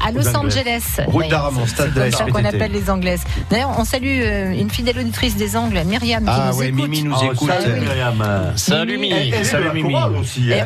[0.05, 0.29] À Los.
[0.37, 1.01] Angeles.
[1.07, 2.57] Route d'Aramon, stade de la C'est comme ça qu'on SPTT.
[2.57, 3.23] appelle les Anglaises.
[3.51, 6.81] D'ailleurs, on salue euh, une fidèle auditrice des Angles, Myriam, qui Ah nous ouais, écoute.
[6.83, 7.49] Mimi nous oh, écoute.
[7.49, 7.81] salut, oui.
[7.81, 8.53] Myriam.
[8.57, 9.33] Salut Mimi.
[9.45, 9.95] Salut, Mimi.
[9.95, 10.11] hein.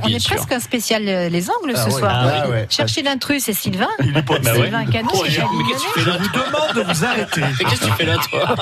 [0.03, 1.99] on est presque un spécial euh, les Angles Ah ce ouais.
[2.01, 2.13] soir.
[2.45, 2.67] Ah ouais.
[2.71, 3.89] Chercher l'intrus, c'est Sylvain.
[4.03, 4.63] Il est pas Bah ouais.
[4.63, 7.41] Sylvain Canon, Oh, mais qu'est-ce que tu fais là, Je vous demande de vous arrêter.
[7.41, 8.55] Mais qu'est-ce que tu fais là, toi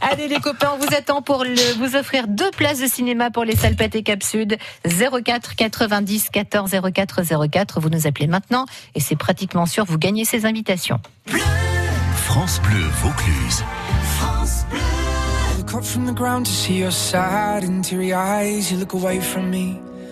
[0.10, 3.44] Allez les copains, on vous attend pour le- vous offrir deux places de cinéma pour
[3.44, 4.56] les Salpettes et Cap Sud.
[4.86, 7.80] 04 90 14 04 04.
[7.80, 10.98] Vous nous appelez maintenant et c'est pratiquement sûr, vous gagnez ces invitations.
[12.14, 13.64] France Bleu Vaucluse.
[15.58, 18.70] look up from the ground to see your sad and teary eyes.
[18.72, 19.78] You look away from me,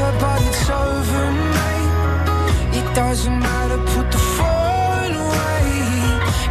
[0.00, 1.24] her, but it's over,
[1.56, 2.78] mate.
[2.78, 5.68] It doesn't matter, put the phone away.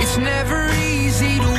[0.03, 0.59] It's never
[0.91, 1.58] easy to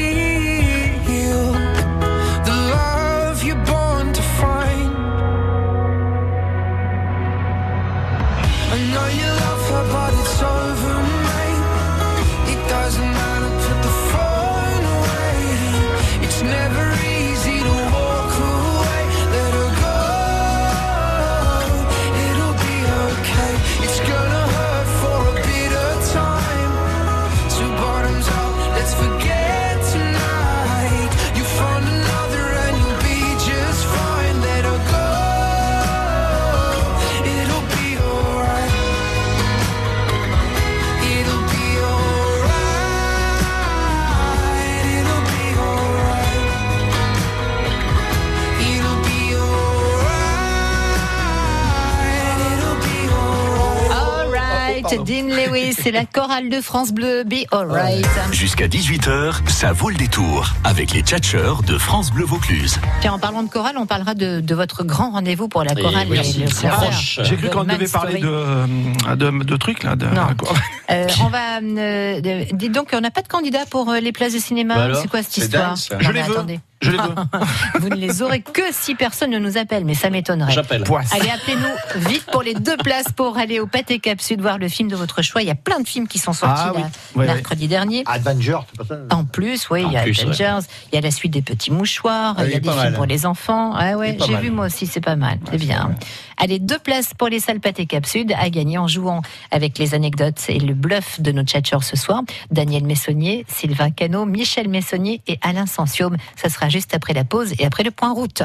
[55.05, 58.07] Dean Lewis, c'est la chorale de France Bleu, Be Alright.
[58.31, 62.79] Jusqu'à 18h, ça vaut le détour avec les tchatcheurs de France Bleu Vaucluse.
[63.01, 66.07] Tiens, en parlant de chorale, on parlera de, de votre grand rendez-vous pour la chorale.
[66.09, 67.19] oui, proche.
[67.23, 69.95] J'ai cru qu'on devait parler de, de, de trucs là.
[69.95, 70.27] De, Non.
[70.37, 70.53] quoi.
[70.91, 71.57] Euh, on va.
[71.61, 74.75] Euh, de- dites donc, on n'a pas de candidat pour euh, les places de cinéma.
[74.89, 75.95] Bah c'est quoi cette histoire dingue, ça.
[75.95, 76.31] Non, Je les veux.
[76.33, 76.59] attendez.
[76.81, 77.79] Je les veux.
[77.79, 80.51] Vous ne les aurez que si personne ne nous appelle, mais ça m'étonnerait.
[80.51, 80.83] J'appelle.
[81.11, 84.67] Allez, appelez-nous vite pour les deux places pour aller au Pâté Cap Sud voir le
[84.67, 85.41] film de votre choix.
[85.41, 86.81] Il y a plein de films qui sont sortis Ah oui.
[86.81, 88.03] là, Ouais, mercredi dernier.
[88.05, 89.15] Avenger, c'est pas ça?
[89.15, 90.59] En plus, oui, En il y a plus, Avengers,
[90.91, 92.93] il y a la suite des petits mouchoirs, Ah, il y a des films mal.
[92.93, 93.73] pour les enfants.
[93.75, 95.95] Ah ouais, j'ai vu moi aussi, c'est pas mal, c'est bien.
[96.37, 99.93] Allez, deux places pour les salles Pâté Cap Sud à gagner en jouant avec les
[99.93, 102.21] anecdotes et le bluff de nos tchatcheurs ce soir.
[102.49, 106.17] Daniel Messonnier, Sylvain Cano, Michel Messonnier et Alain Sensium.
[106.35, 108.43] Ça sera juste après la pause et après le point route.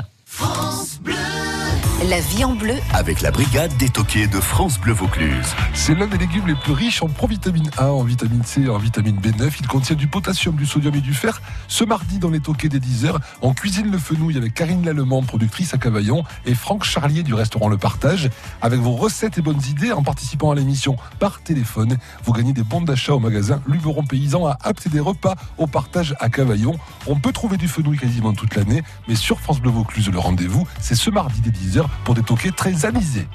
[2.10, 2.74] La vie en bleu.
[2.92, 5.54] Avec la brigade des toqués de France Bleu Vaucluse.
[5.74, 8.78] C'est l'un des légumes les plus riches en provitamine A, en vitamine C et en
[8.78, 9.50] vitamine B9.
[9.58, 11.40] Il contient du potassium, du sodium et du fer.
[11.66, 15.74] Ce mardi, dans les toqués des 10h, on cuisine le fenouil avec Karine Lallemand, productrice
[15.74, 18.30] à Cavaillon, et Franck Charlier du restaurant Le Partage.
[18.62, 22.62] Avec vos recettes et bonnes idées, en participant à l'émission par téléphone, vous gagnez des
[22.62, 26.78] bons d'achat au magasin Luberon Paysan à Apt et des repas au partage à Cavaillon.
[27.08, 30.68] On peut trouver du fenouil quasiment toute l'année, mais sur France Bleu Vaucluse, le rendez-vous,
[30.80, 33.26] c'est ce mardi dès 10h pour des toquets très amusés.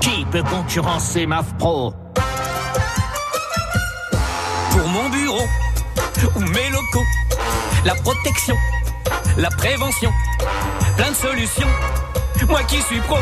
[0.00, 1.94] Qui peut concurrencer MAF Pro
[4.70, 5.46] Pour mon bureau
[6.36, 7.06] ou mes locaux,
[7.84, 8.56] la protection,
[9.36, 10.12] la prévention,
[10.96, 11.68] plein de solutions.
[12.48, 13.16] Moi qui suis pro,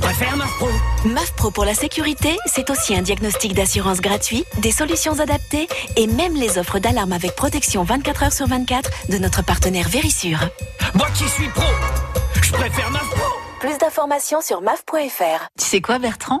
[0.00, 0.68] je préfère MAF Pro.
[1.04, 6.06] MAF Pro pour la sécurité, c'est aussi un diagnostic d'assurance gratuit, des solutions adaptées et
[6.06, 10.40] même les offres d'alarme avec protection 24 heures sur 24 de notre partenaire Vérissure.
[10.94, 11.64] Moi qui suis pro,
[12.42, 13.28] je préfère MAF Pro.
[13.60, 15.48] Plus d'informations sur maf.fr.
[15.58, 16.40] Tu sais quoi, Bertrand?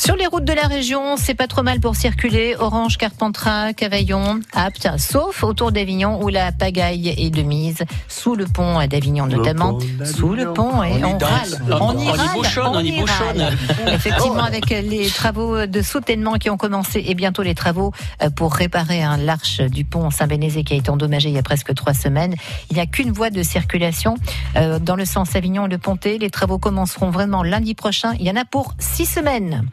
[0.00, 2.56] Sur les routes de la région, c'est pas trop mal pour circuler.
[2.58, 8.46] Orange, Carpentras, Cavaillon, apte, sauf autour d'Avignon où la pagaille est de mise, sous le
[8.46, 11.80] pont d'Avignon notamment, sous le pont et on, râle.
[11.82, 12.28] On, y, râle,
[12.64, 13.50] on, y bouchonne.
[13.88, 18.54] Effectivement, avec les travaux de soutènement qui ont commencé et bientôt les travaux euh, pour
[18.54, 21.92] réparer un l'arche du pont Saint-Bénézé qui a été endommagé il y a presque trois
[21.92, 22.36] semaines.
[22.70, 24.14] Il n'y a qu'une voie de circulation
[24.56, 26.16] euh, dans le sens Avignon-Le Pontet.
[26.16, 28.14] Les travaux commenceront vraiment lundi prochain.
[28.18, 29.68] Il y en a pour six semaines.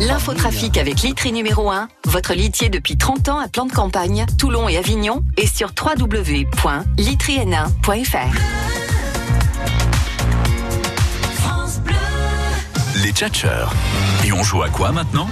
[0.00, 4.68] L'infotrafic avec Litry numéro 1, votre litier depuis 30 ans à plan de campagne, Toulon
[4.68, 8.38] et Avignon, et sur www.litryn1.fr.
[13.02, 13.72] Les tchatcheurs.
[14.24, 15.26] Et on joue à quoi maintenant?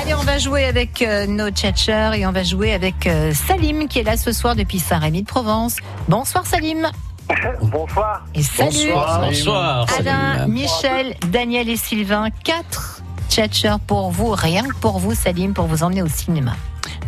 [0.00, 3.88] Allez, on va jouer avec euh, nos tchatcheurs et on va jouer avec euh, Salim
[3.88, 5.76] qui est là ce soir depuis Saint-Rémy de Provence.
[6.08, 6.88] Bonsoir Salim.
[7.62, 8.24] Bonsoir.
[8.34, 8.70] Et salut.
[8.92, 9.20] Bonsoir.
[9.20, 10.52] Bonsoir Alain, Salim.
[10.52, 12.99] Michel, Daniel et Sylvain, quatre
[13.30, 16.52] tchatcheurs pour vous, rien que pour vous Salim, pour vous emmener au cinéma.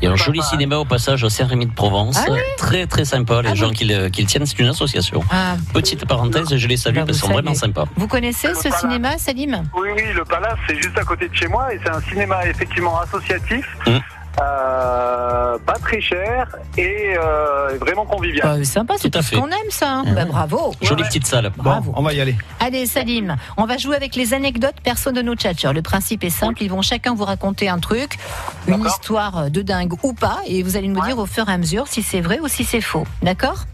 [0.01, 2.17] Il y a un joli cinéma au passage à Saint-Rémy de Provence.
[2.19, 3.41] Ah oui très très sympa.
[3.43, 5.23] Les gens qui le, qui le tiennent, c'est une association.
[5.31, 5.55] Ah.
[5.73, 7.85] Petite parenthèse, je les salue Bah, parce qu'ils sont vraiment sympas.
[7.97, 9.63] Vous connaissez ce cinéma, Salim?
[9.77, 12.47] Oui, oui, le Palace, c'est juste à côté de chez moi et c'est un cinéma
[12.47, 14.01] effectivement associatif, Hum.
[14.41, 18.59] Euh, pas très cher et euh, vraiment convivial.
[18.59, 19.37] Bah, Sympa, c'est Tout ce fait.
[19.37, 19.91] qu'on aime ça.
[19.99, 20.05] hein.
[20.15, 20.73] Bah, bravo.
[20.83, 21.51] Jolie petite salle.
[21.57, 21.93] Bravo.
[21.97, 22.37] On va y aller.
[22.61, 25.73] Allez Salim, on va jouer avec les anecdotes perso de nos tchatcheurs.
[25.73, 28.19] Le principe est simple, ils vont chacun vous raconter un truc,
[28.69, 31.59] une histoire de dingue ou pas, et vous allez nous dire au fur et à
[31.59, 33.07] mesure si c'est vrai ou si c'est faux.
[33.23, 33.65] D'accord?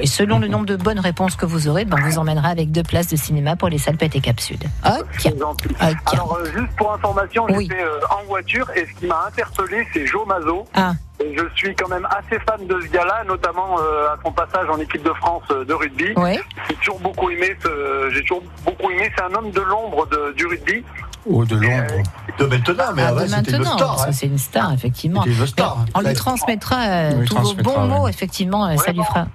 [0.00, 2.70] Et selon le nombre de bonnes réponses que vous aurez, ben, on vous emmènera avec
[2.72, 4.62] deux places de cinéma pour les salles Pète et Cap Sud.
[4.86, 5.04] Ok.
[5.18, 5.68] C'est gentil.
[5.70, 6.12] Ok.
[6.12, 10.06] Alors, euh, juste pour information, j'étais euh, en voiture et ce qui m'a interpellé, c'est
[10.06, 10.64] Joe Mazo.
[10.74, 10.92] Ah.
[11.20, 14.68] Et je suis quand même assez fan de ce gars-là, notamment euh, à son passage
[14.70, 16.12] en équipe de France euh, de rugby.
[16.16, 16.38] Ouais.
[16.68, 19.10] J'ai toujours beaucoup aimé ce, j'ai toujours beaucoup aimé.
[19.16, 20.84] C'est un homme de l'ombre de- du rugby.
[21.28, 22.02] Oh, de l'ombre.
[22.38, 24.12] De maintenant, mais Ah, avant, de c'était hein.
[24.12, 25.24] c'est une star, effectivement.
[25.46, 25.78] Star.
[25.94, 26.14] On lui Ouais.
[26.14, 27.88] transmettra euh, tous vos bons ouais.
[27.88, 29.26] mots, effectivement, euh, ça lui fera.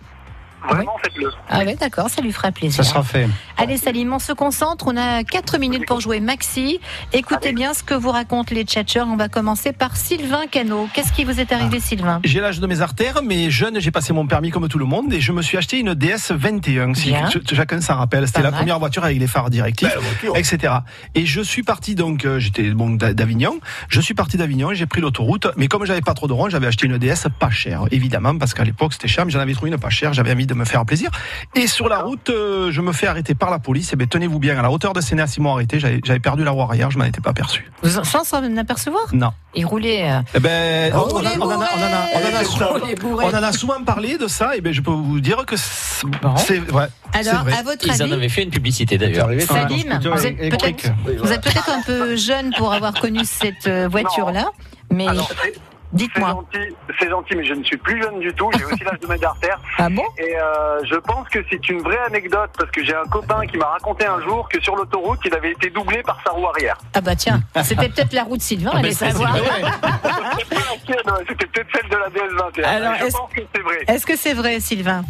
[0.69, 1.30] Vraiment, faites-le.
[1.49, 2.84] Ah ouais, d'accord, ça lui fera plaisir.
[2.84, 3.28] Ça sera fait.
[3.58, 6.80] Allez Salim, on se concentre, on a 4 minutes pour jouer Maxi.
[7.12, 9.08] Écoutez bien ce que vous racontent les tchatcheurs.
[9.08, 10.88] On va commencer par Sylvain Cano.
[10.93, 12.21] Qu'est-ce qui vous est arrivé Sylvain?
[12.23, 15.13] J'ai l'âge de mes artères, mais jeune, j'ai passé mon permis comme tout le monde
[15.13, 16.93] et je me suis acheté une DS 21.
[16.93, 17.13] Si
[17.54, 18.26] chacun s'en rappelle.
[18.28, 18.60] C'était la mal.
[18.60, 19.95] première voiture avec les phares directifs,
[20.36, 20.73] etc.
[21.15, 23.60] Et je suis parti donc, euh, j'étais bon d'A- d'Avignon.
[23.89, 25.47] Je suis parti d'Avignon et j'ai pris l'autoroute.
[25.58, 28.54] Mais comme j'avais pas trop de ronds, j'avais acheté une DS pas chère, évidemment, parce
[28.54, 29.26] qu'à l'époque c'était cher.
[29.26, 30.13] Mais j'en avais trouvé une pas chère.
[30.13, 31.09] J'avais envie de me faire plaisir.
[31.55, 33.93] Et sur la route, euh, je me fais arrêter par la police.
[33.93, 35.79] Et ben tenez-vous bien, à la hauteur de Sénat, ils m'ont arrêté.
[35.79, 36.91] J'avais perdu la roue arrière.
[36.91, 37.71] Je m'en étais pas aperçu.
[37.81, 39.31] Vous en- sans s'en apercevoir Non.
[39.55, 40.09] Il roulait.
[40.11, 41.65] euh, Eh ben, Oh, on, les a- on en a- on en a-
[42.15, 43.25] on en a bourrés souvent- les bourrés.
[43.31, 46.07] on en a souvent parlé de ça, et ben je peux vous dire que c'est
[46.37, 47.53] c'est ouais, c'est Alors, vrai.
[47.53, 49.29] à votre Ils en avis, avaient fait une publicité d'ailleurs.
[49.47, 50.91] Salim, vous êtes peut-être
[51.23, 54.47] vous êtes peut-être un peu jeune pour avoir connu cette euh, voiture-là,
[54.91, 55.53] mais Alors, c'est-
[55.93, 56.29] Dites-moi.
[56.29, 58.49] gentil, c'est gentil, mais je ne suis plus jeune du tout.
[58.58, 59.60] J'ai aussi l'âge de mettre d'artère.
[59.77, 60.03] Ah bon?
[60.17, 63.58] Et euh, je pense que c'est une vraie anecdote parce que j'ai un copain qui
[63.58, 66.77] m'a raconté un jour que sur l'autoroute, il avait été doublé par sa roue arrière.
[66.95, 69.36] Ah bah tiens, c'était peut-être la route Sylvain, Ah, allez mais c'est- savoir.
[71.27, 72.63] C'était peut-être celle de la DS21.
[72.65, 73.77] Alors, je est-ce- pense que c'est vrai.
[73.88, 75.03] Est-ce que c'est vrai, Sylvain?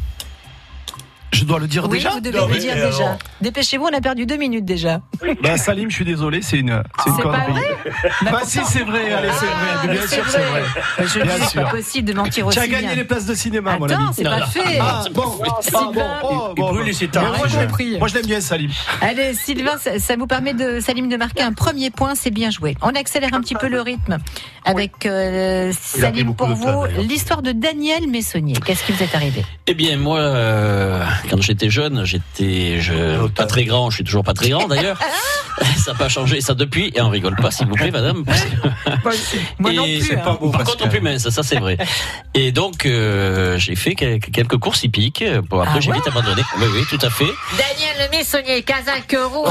[1.34, 3.18] Je dois le dire Oui, déjà vous devez le dire déjà.
[3.42, 5.02] Dépêchez-vous, on a perdu deux minutes déjà.
[5.42, 7.52] Bah, Salim, je suis désolé, c'est une, c'est une C'est pas connerie.
[7.52, 9.94] vrai Bah, si, c'est vrai, allez, c'est vrai.
[9.98, 10.62] Bien sûr, c'est vrai.
[11.00, 11.64] Je dis, Bien c'est sûr.
[11.64, 12.96] pas possible de mentir aussi Tu as gagné bien.
[12.96, 13.94] les places de cinéma, mon ami.
[13.94, 14.80] Attends, c'est pas fait.
[14.80, 15.92] Ah, bon, ah, Sylvain.
[15.94, 16.98] bon, oh, bon, brûle bon.
[17.06, 17.22] états.
[17.22, 17.98] Mais Moi, je l'aime- prie.
[17.98, 18.70] moi, je l'aime bien, Salim.
[19.02, 22.52] Allez, Sylvain, ça, ça vous permet de, Salim, de marquer un premier point, c'est bien
[22.52, 22.76] joué.
[22.82, 24.18] On accélère un petit peu le rythme
[24.66, 26.86] avec euh, Salim pour vous.
[27.00, 28.56] L'histoire de Daniel Messonnier.
[28.66, 29.44] Qu'est-ce qui vous est arrivé?
[29.68, 33.90] Eh bien, moi, euh, quand j'étais jeune, j'étais je, pas très grand.
[33.90, 34.98] Je suis toujours pas très grand, d'ailleurs.
[35.84, 36.92] ça n'a pas changé, ça depuis.
[36.96, 38.24] Et on rigole pas, s'il vous plaît, madame.
[39.60, 40.22] Moi non Et plus, c'est hein.
[40.24, 41.78] pas beau, Par contre, non plus mince, ça c'est vrai.
[42.34, 45.24] Et donc, euh, j'ai fait quelques, courses hippiques.
[45.50, 46.42] Bon, après, Ah j'ai ouais vite abandonné.
[46.60, 47.26] Oui, oui, tout à fait.
[47.58, 49.50] Daniel Messonnier, casaque rouge.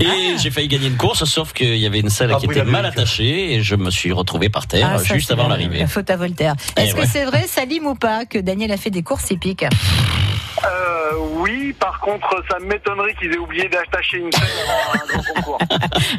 [0.00, 2.86] Et j'ai failli gagner une course, sauf qu'il y avait une selle qui était mal
[2.86, 5.80] attachée et je me suis retrouvé par terre Ah, juste avant la- l'arrivée.
[5.80, 6.54] La faute à Voltaire.
[6.76, 7.06] Eh Est-ce que ouais.
[7.10, 9.64] c'est vrai, Salim ou pas, que Daniel a fait des courses épiques
[10.64, 15.34] Euh, oui, par contre, ça m'étonnerait qu'ils aient oublié d'attacher une selle avant un grand
[15.34, 15.58] concours.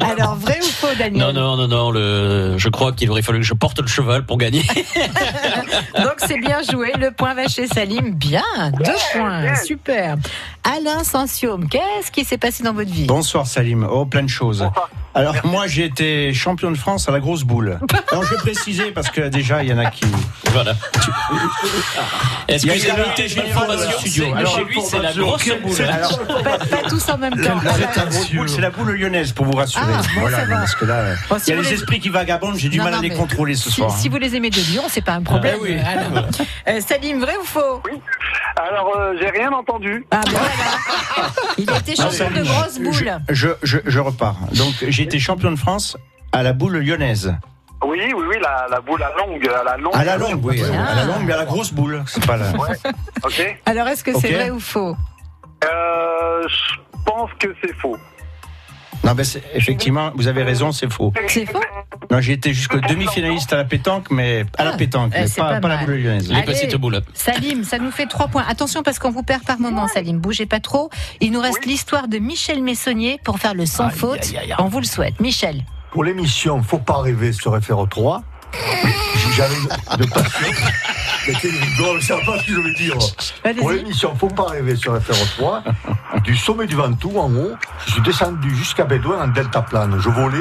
[0.00, 1.90] Alors, vrai ou faux, Daniel Non, non, non, non.
[1.90, 2.54] Le...
[2.56, 4.62] Je crois qu'il aurait fallu que je porte le cheval pour gagner.
[5.94, 8.14] Donc c'est bien joué, le point va chez Salim.
[8.14, 8.42] Bien,
[8.72, 10.16] deux points, super.
[10.62, 13.06] Alain Sensium, qu'est-ce qui s'est passé dans votre vie?
[13.06, 13.86] Bonsoir Salim.
[13.90, 14.68] Oh, plein de choses.
[15.14, 17.80] Alors moi j'ai été champion de France à la grosse boule.
[18.12, 20.04] Alors je vais préciser parce que déjà il y en a qui.
[20.52, 20.74] Voilà.
[22.48, 24.34] Y a- j'ai une information, studio.
[24.36, 25.82] Alors, chez lui, c'est la grosse boule.
[25.88, 27.60] Alors, pas, pas tous en même temps.
[27.64, 29.84] la grosse boule, c'est la boule lyonnaise pour vous rassurer.
[29.88, 30.56] Ah, bon, voilà, ça va.
[30.56, 32.78] parce que là, Bon, si il y a vous les esprits qui vagabondent, j'ai du
[32.78, 33.96] Non, mal à les contrôler ce si, soir.
[33.96, 35.56] si vous les aimez de Lyon, c'est pas un problème.
[35.58, 35.76] Ah oui.
[35.78, 36.24] Alors,
[36.68, 37.80] euh, Salim, vrai ou faux?
[38.56, 40.04] Alors, euh, j'ai rien entendu.
[40.10, 41.30] Ah bon, voilà.
[41.58, 43.18] Il a été Non, champion de grosse boule.
[43.28, 44.36] Je, je, je repars.
[44.54, 45.96] Donc j'ai été champion de France
[46.32, 47.34] à la boule lyonnaise.
[47.84, 49.94] Oui, oui, oui, la, la boule à longue, à la longue.
[49.96, 50.62] À la longue, oui.
[50.62, 52.02] À la longue, mais à la grosse boule.
[52.06, 52.50] C'est pas la.
[53.24, 53.58] Ok.
[53.66, 54.34] Alors, est-ce que c'est Ok.
[54.34, 54.96] vrai ou faux
[55.64, 56.74] Euh, je
[57.06, 57.96] pense que c'est faux.
[59.02, 61.12] Non, c'est- effectivement, vous avez raison, c'est faux.
[61.26, 61.60] C'est faux
[62.10, 65.52] Non, j'ai été jusqu'au demi-finaliste à la pétanque, mais à la pétanque, eh, mais pas,
[65.54, 66.28] pas pas la boule lyonnaise.
[66.28, 66.44] Les Allez.
[66.46, 67.00] petites boules.
[67.14, 68.44] Salim, ça nous fait trois points.
[68.48, 70.18] Attention parce qu'on vous perd par moment, Salim.
[70.18, 70.90] Bougez pas trop.
[71.20, 74.32] Il nous reste l'histoire de Michel Messonnier pour faire le sans faute.
[74.58, 75.20] On vous le souhaite.
[75.20, 75.62] Michel.
[75.92, 78.22] Pour l'émission Faut pas rêver sur FR3,
[79.36, 79.54] j'avais
[79.98, 80.46] de passion.
[81.28, 82.94] Mais quel rigole, c'est pas ce que je veux dire.
[83.58, 85.62] Pour l'émission Faut pas rêver sur FR3,
[86.24, 87.52] du sommet du Ventoux en haut,
[87.86, 89.98] je suis descendu jusqu'à Bédouin en deltaplane.
[90.00, 90.38] Je volais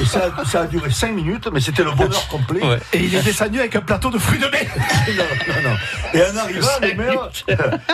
[0.00, 2.60] et ça, a- ça a duré 5 minutes, mais c'était le bonheur complet.
[2.92, 4.66] Et il est descendu avec un plateau de fruits de mer.
[5.16, 5.24] non,
[5.54, 5.76] non, non.
[6.12, 7.28] Et en arrivant, le maire,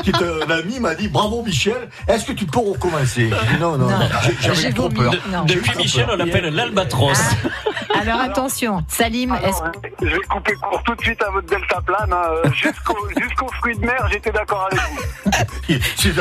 [0.03, 3.31] qui est un ami, m'a dit Bravo Michel, est-ce que tu peux recommencer?
[3.31, 3.99] J'ai dit non, non, non.
[4.41, 5.13] J'avais trop peur.
[5.47, 6.15] Depuis trop Michel, peur.
[6.15, 7.19] on l'appelle l'albatros.
[8.01, 9.61] Alors attention, Salim, est-ce
[10.03, 12.13] Je vais couper court tout de suite à votre delta plane.
[12.13, 12.23] hein.
[12.45, 14.81] Euh, Jusqu'au jusqu'aux fruits de mer, j'étais d'accord avec
[15.25, 15.75] vous.
[15.97, 16.13] C'est-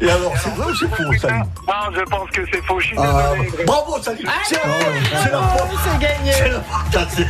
[0.00, 1.44] Et alors, c'est vrai ou c'est faux, Salim?
[1.68, 2.80] Non, je pense que c'est faux.
[2.80, 3.64] Je suis Ah, désolé.
[3.64, 6.32] Bravo, Salim C'est la faute C'est la faute c'est gagné.
[6.32, 6.60] C'est la
[7.06, 7.26] faute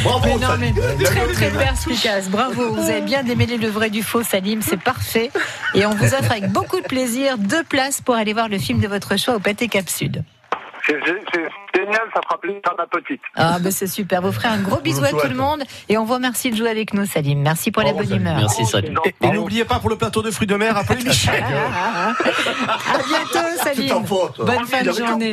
[0.04, 2.28] Bravo, Mais non, mais Salim très très perspicace.
[2.30, 4.62] Bravo, vous avez bien démêlé le vrai du faux, Salim.
[4.62, 5.32] C'est parfait.
[5.74, 8.78] Et on vous offre avec beaucoup de plaisir deux places pour aller voir le film
[8.78, 10.22] de votre choix au Pâté Cap Sud.
[10.86, 11.48] C'est c'est
[11.84, 13.20] génial, ça fera plaisir à ma petite.
[13.34, 14.22] Ah, ben c'est super.
[14.22, 16.70] Vous ferez un gros bisou à tout le monde et on vous remercie de jouer
[16.70, 17.40] avec nous, Salim.
[17.40, 18.36] Merci pour la bonne humeur.
[18.36, 18.98] Merci, Salim.
[19.04, 21.44] Et, et n'oubliez pas pour le plateau de fruits de mer, appelez Michel.
[21.44, 24.04] À bientôt, Salim.
[24.38, 25.32] Bonne fin de journée.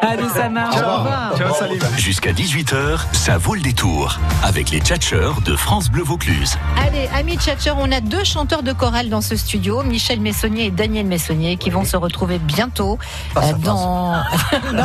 [0.00, 0.76] Allez, ça marche.
[0.76, 1.36] Au revoir.
[1.36, 1.80] Ciao, Salim.
[1.96, 4.18] Jusqu'à 18h, ça vaut le détour.
[4.42, 6.56] Avec les tchatcheurs de France Bleu Vaucluse.
[6.84, 10.70] Allez, amis tchatcheurs, on a deux chanteurs de chorale dans ce studio, Michel Messonnier et
[10.70, 12.98] Daniel Messonnier, qui vont se retrouver bientôt
[13.36, 14.12] euh, dans
[14.72, 14.84] non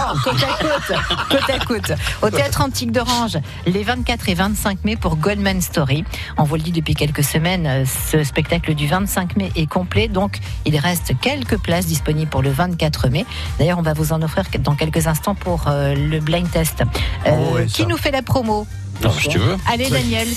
[0.59, 0.97] côte,
[1.29, 1.91] côte à côte,
[2.21, 6.03] au théâtre antique d'Orange, les 24 et 25 mai pour Goldman Story.
[6.37, 10.07] On vous le dit depuis quelques semaines, euh, ce spectacle du 25 mai est complet,
[10.07, 13.25] donc il reste quelques places disponibles pour le 24 mai.
[13.57, 16.83] D'ailleurs, on va vous en offrir dans quelques instants pour euh, le blind test.
[17.25, 18.67] Euh, Oh ouais, qui nous fait la promo?
[19.03, 19.55] Non, si tu veux.
[19.67, 20.27] Allez, Daniel.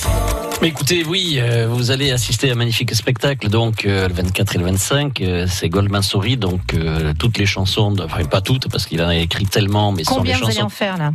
[0.61, 4.55] Mais écoutez, oui, euh, vous allez assister à un magnifique spectacle, donc euh, le 24
[4.55, 6.77] et le 25, euh, c'est Goldman Story, donc
[7.19, 10.15] toutes les chansons, de- enfin pas toutes, parce qu'il en a écrit tellement, mais sont
[10.17, 10.67] Combien les vous allez chansons.
[10.67, 11.11] en faire là?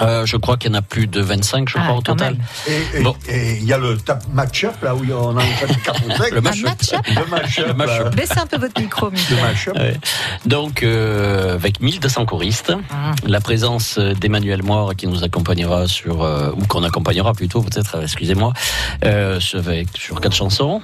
[0.00, 2.36] Euh, je crois qu'il y en a plus de 25, je Ah, crois, au total.
[2.66, 3.14] Et et- Bon.
[3.28, 3.96] et il y a le
[4.32, 6.30] match-up, là, où on a fait 4 ou 5.
[6.32, 6.68] Le match-up.
[7.08, 7.66] Le match-up.
[7.68, 8.04] Le match-up.
[8.04, 8.10] là.
[8.10, 9.36] Baissez un peu votre micro, Michel.
[9.36, 9.76] Le match-up.
[9.76, 9.96] Ouais.
[10.46, 13.12] Donc, euh, avec 1200 choristes, Ah.
[13.26, 18.02] la présence d'Emmanuel Moire qui nous accompagnera sur, euh, ou qu'on accompagnera plutôt, peut-être, euh,
[18.02, 18.52] excusez-moi,
[19.04, 20.82] euh, sur- avec, sur quatre chansons,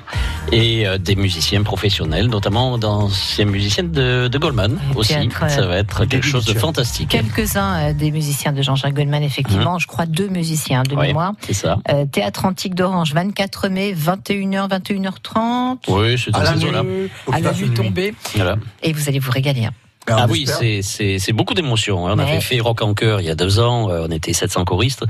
[0.52, 5.14] et euh, des musiciens professionnels, notamment d'anciens musiciens de, de Goldman aussi.
[5.14, 7.08] théâtre, euh, Ça va être quelque chose de fantastique.
[7.08, 9.74] Quelques-uns euh, des musiciens de Jean-Jacques Goldman, effectivement.
[9.74, 9.80] Mhm.
[9.80, 11.32] Je crois deux musiciens de mémoire.
[11.40, 11.78] c'est ça.
[11.90, 15.78] Euh, Théâtre Antique d'Orange, 24 mai, 21h, 21h30.
[15.88, 16.30] Oui, c'est
[16.68, 16.82] eaux-là.
[16.82, 18.14] nuit- à la nuit tombée.
[18.34, 18.56] Voilà.
[18.82, 19.68] Et vous allez vous régaler.
[20.08, 20.16] Hein.
[20.18, 20.46] Ah oui,
[20.82, 22.06] c'est- beaucoup d'émotions.
[22.08, 22.14] hein.
[22.16, 24.64] On avait fait Rock en chœur il y a deux ans, euh, on était 700
[24.64, 25.04] choristes.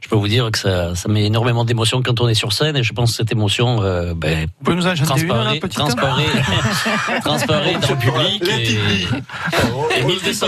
[0.00, 2.76] Je peux vous dire que ça, ça met énormément d'émotions quand on est sur scène
[2.76, 6.24] et je pense que cette émotion euh, ben, Vous pouvez nous une, transparaît, transparaît,
[7.22, 8.42] transparaît dans le public.
[8.48, 8.78] Et,
[9.74, 10.46] Oh, et 1200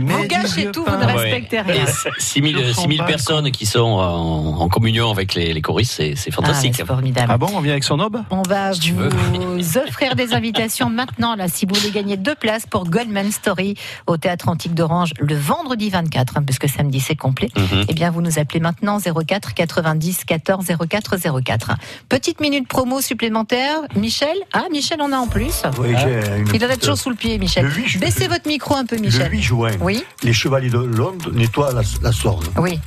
[0.00, 1.84] Vous gâchez tout, vous ne respectez rien.
[1.84, 6.30] Et 6000 6000 personnes qui sont en, en communion avec les, les choristes, c'est c'est
[6.30, 6.72] fantastique.
[6.74, 7.28] Ah, c'est formidable.
[7.30, 8.18] Ah bon, on vient avec son aube?
[8.30, 12.84] On va vous offrir des invitations maintenant, là, si vous voulez gagner deux places pour
[12.90, 13.76] Goldman Story
[14.06, 17.48] au Théâtre Antique d'Orange le vendredi 24, hein, puisque samedi c'est complet.
[17.56, 17.84] Mhm.
[17.88, 21.72] Eh bien, vous nous appelez maintenant 04 90 14 04 04.
[22.08, 23.76] Petite minute promo supplémentaire.
[23.96, 24.36] Michel?
[24.52, 25.62] Ah, Michel en a en plus.
[25.78, 27.64] Oui, j'ai une Il doit être petite- chaud sous le pied, Michel.
[27.66, 29.30] Le ju- Baissez votre micro un peu, Le Michel.
[29.30, 30.02] 8 juin, Oui.
[30.22, 32.44] les Chevaliers de Londres nettoient la, la Sorgue.
[32.58, 32.78] Oui.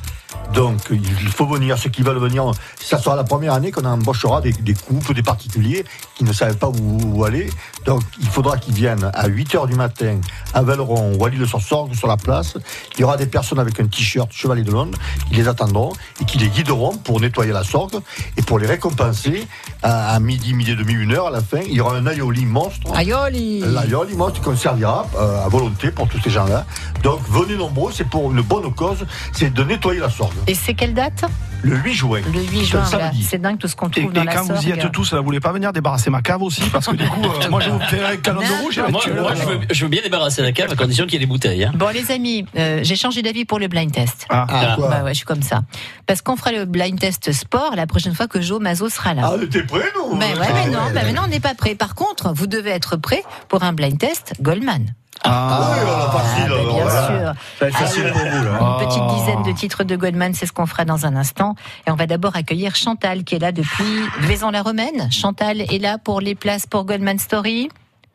[0.53, 4.39] Donc, il faut venir, ceux qui veulent venir, ça sera la première année qu'on embauchera
[4.41, 5.83] des, des couples, des particuliers
[6.15, 7.49] qui ne savaient pas où, où aller.
[7.85, 10.19] Donc, il faudra qu'ils viennent à 8 h du matin
[10.53, 12.55] à Velleron, ou à l'île de Sorgue, sur la place.
[12.95, 16.25] Il y aura des personnes avec un t-shirt Chevalier de Londres qui les attendront et
[16.25, 17.99] qui les guideront pour nettoyer la Sorgue
[18.37, 19.47] et pour les récompenser
[19.81, 21.59] à, à midi, midi et demi, une heure à la fin.
[21.65, 22.97] Il y aura un aioli monstre.
[22.97, 26.65] Aioli L'aioli monstre qu'on servira euh, à volonté pour tous ces gens-là.
[27.01, 30.22] Donc, venez nombreux, c'est pour une bonne cause, c'est de nettoyer la Sorgue.
[30.47, 31.23] Et c'est quelle date
[31.61, 32.21] Le 8 juin.
[32.33, 32.85] Le 8 C'est juin,
[33.21, 35.13] c'est dingue tout ce qu'on Et, trouve et dans la quand vous y êtes tous,
[35.13, 37.59] là, vous voulez pas venir débarrasser ma cave aussi Parce que du coup, euh, moi
[37.61, 38.77] je vous fais un canon de rouge.
[38.77, 39.01] et Moi, moi,
[39.35, 41.63] je, veux, je veux bien débarrasser la cave à condition qu'il y ait des bouteilles.
[41.63, 41.71] hein.
[41.75, 44.25] Bon, les amis, euh, j'ai changé d'avis pour le blind test.
[44.29, 44.45] Ah.
[44.49, 45.61] Ah, quoi Bah ouais, je suis comme ça.
[46.05, 49.31] Parce qu'on fera le blind test sport la prochaine fois que Joe Mazo sera là.
[49.33, 51.75] Ah, t'es prêt, non Mais ouais, mais non, bah, mais non, on n'est pas prêt.
[51.75, 54.93] Par contre, vous devez être prêt pour un blind test Goldman.
[55.25, 57.07] Ah, oui, alors, facile, bah, alors, bien voilà.
[57.07, 57.33] sûr.
[57.59, 58.59] Ça va être facile pour vous, là.
[58.59, 61.55] Une petite dizaine de titres de Goldman, c'est ce qu'on fera dans un instant.
[61.87, 65.11] Et on va d'abord accueillir Chantal, qui est là depuis Vaison-la-Romaine.
[65.11, 67.69] Chantal est là pour les places pour Goldman Story.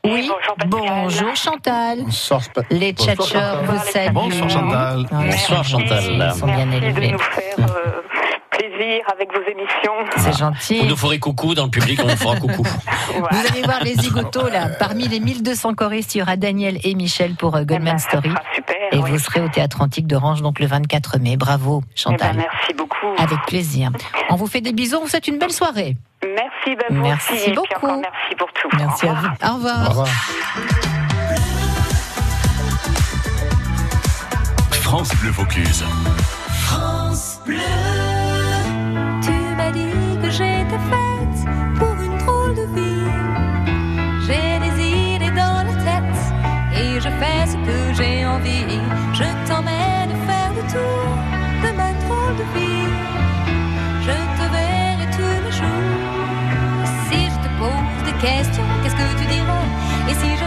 [0.04, 0.30] Oui,
[0.68, 2.04] bonjour Chantal.
[2.70, 4.12] Les tchatcheurs vous saluent.
[4.12, 5.06] Bonsoir Chantal.
[5.10, 6.04] Bonsoir Chantal.
[6.08, 7.16] Ils sont bien élevés.
[8.58, 9.92] Plaisir avec vos émissions.
[10.16, 10.80] C'est gentil.
[10.80, 12.62] Vous nous ferez coucou dans le public, on vous fera coucou.
[13.14, 14.68] Vous allez voir les zigotos là.
[14.78, 18.30] Parmi les 1200 choristes, il y aura Daniel et Michel pour euh, Goldman Story.
[18.92, 21.36] Et vous serez au Théâtre Antique d'Orange donc le 24 mai.
[21.36, 22.30] Bravo Chantal.
[22.34, 23.22] Eh ben, merci beaucoup.
[23.22, 23.90] Avec plaisir.
[24.30, 24.96] On vous fait des bisous.
[24.98, 25.96] On vous souhaite une belle soirée.
[26.24, 27.52] Merci, ben, vous Merci aussi.
[27.52, 27.86] Beaucoup.
[28.00, 28.68] merci pour tout.
[28.76, 29.78] Merci Au à revoir.
[29.80, 29.86] vous.
[29.86, 30.08] Au revoir.
[34.82, 35.84] France Bleu Vaucluse.
[36.64, 38.07] France Bleu.
[58.20, 59.64] Questions, qu'est-ce que tu diras
[60.08, 60.37] Et si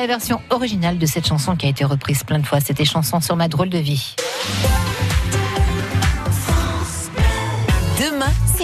[0.00, 2.60] la version originale de cette chanson qui a été reprise plein de fois.
[2.60, 4.14] C'était chanson sur ma drôle de vie.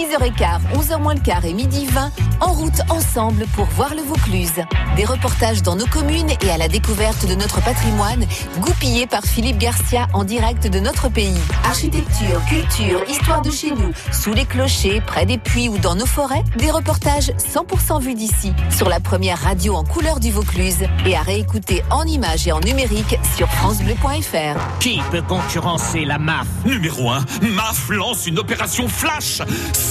[0.07, 4.63] 6h15, 11h moins le quart et midi 20, en route ensemble pour voir le Vaucluse.
[4.95, 8.25] Des reportages dans nos communes et à la découverte de notre patrimoine,
[8.59, 11.37] goupillés par Philippe Garcia en direct de notre pays.
[11.65, 16.05] Architecture, culture, histoire de chez nous, sous les clochers, près des puits ou dans nos
[16.05, 21.17] forêts, des reportages 100% vus d'ici, sur la première radio en couleur du Vaucluse et
[21.17, 24.79] à réécouter en images et en numérique sur francebleu.fr.
[24.79, 26.47] Qui peut concurrencer la MAF?
[26.65, 29.41] Numéro 1, MAF lance une opération flash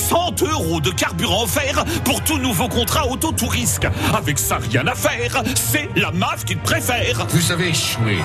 [0.08, 3.88] 100 euros de carburant offert pour tout nouveau contrat auto-tourisque.
[4.14, 5.42] Avec ça, rien à faire.
[5.56, 7.26] C'est la MAF qui te préfère.
[7.28, 8.18] Vous avez échoué.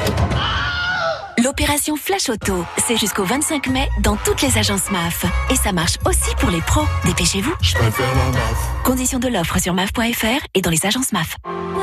[1.43, 5.25] L'opération Flash Auto, c'est jusqu'au 25 mai dans toutes les agences MAF.
[5.49, 6.85] Et ça marche aussi pour les pros.
[7.05, 7.53] Dépêchez-vous.
[7.61, 8.83] Je préfère la MAF.
[8.83, 11.37] Conditions de l'offre sur MAF.fr et dans les agences MAF.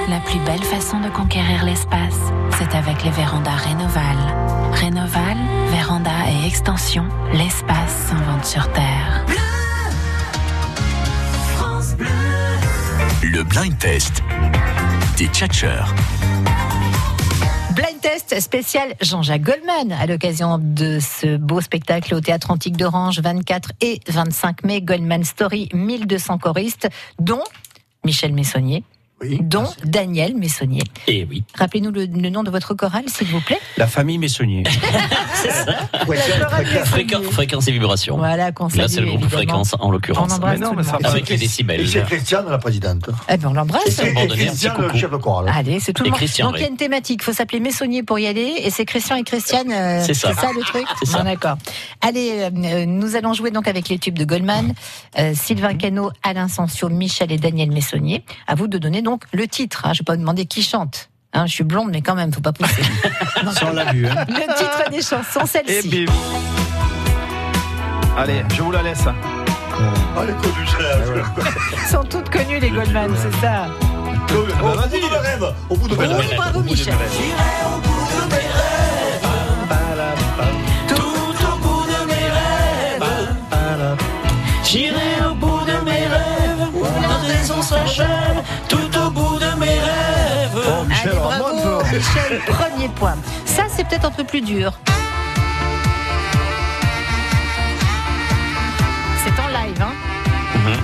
[0.08, 2.14] La plus belle façon de conquérir l'espace,
[2.56, 4.16] c'est avec les vérandas Rénoval.
[4.74, 5.36] Rénoval,
[5.72, 9.24] véranda et extension, l'espace s'invente sur Terre.
[13.30, 14.22] Le blind test
[15.18, 15.94] des tchatcheurs.
[17.74, 23.20] Blind test spécial Jean-Jacques Goldman à l'occasion de ce beau spectacle au Théâtre Antique d'Orange
[23.20, 24.80] 24 et 25 mai.
[24.80, 27.44] Goldman Story, 1200 choristes, dont
[28.02, 28.82] Michel Messonnier.
[29.40, 30.82] Dont Daniel Messonnier.
[31.08, 31.42] Et oui.
[31.56, 33.58] Rappelez-nous le, le nom de votre chorale, s'il vous plaît.
[33.76, 34.62] La famille Messonnier.
[36.84, 38.16] Fréquence, fréquence et vibration.
[38.16, 39.30] Voilà, qu'on Là, c'est le groupe évidemment.
[39.30, 40.32] fréquence en l'occurrence.
[40.32, 41.06] On embrasse Mais non, tout le mais ça- monde.
[41.06, 41.80] Avec les décibels.
[41.80, 43.08] Et c'est Christiane, la présidente.
[43.28, 43.98] Eh ben, on l'embrasse.
[44.00, 45.50] Et, et Christian, le chef de chorale.
[45.54, 46.18] Allez, c'est tout le monde.
[46.18, 46.70] Christian, Donc il y a oui.
[46.72, 49.70] une thématique, il faut s'appeler Messonnier pour y aller, et c'est Christian et Christiane.
[49.70, 50.30] euh, C'est ça.
[50.30, 51.18] le truc C'est ça.
[51.18, 51.56] Bon, D'accord.
[52.00, 54.74] Allez, euh, euh, nous allons jouer donc avec les tubes de Goldman,
[55.18, 58.24] euh, Sylvain Cano, Alain Sancio, Michel et Daniel Messonnier.
[58.46, 59.86] À vous de donner donc le titre.
[59.86, 59.92] Hein.
[59.94, 61.08] Je vais pas demander qui chante.
[61.32, 62.82] Hein, je suis blonde, mais quand même, faut pas pousser.
[63.66, 64.06] On l'a vu.
[64.06, 64.24] Hein.
[64.28, 65.88] le titre des chansons, Et celle-ci.
[66.06, 66.12] bim.
[68.18, 69.04] Allez, je vous la laisse.
[69.06, 73.68] Ah, les connus, c'est Ils sont toutes connues, les Goldman, c'est ça.
[73.70, 74.46] Au bout
[74.88, 75.54] de mes rêves.
[75.70, 76.36] Au bout de mes Oh, rêves.
[76.36, 76.94] bravo, Michel.
[80.88, 83.96] Tout au bout de mes rêves.
[84.64, 86.68] J'irai au bout de mes rêves.
[86.74, 88.42] Où la raison s'achève.
[91.98, 93.16] Michel, premier point.
[93.44, 94.72] Ça, c'est peut-être un peu plus dur.
[99.24, 99.92] C'est en live, hein
[100.54, 100.76] Mhm.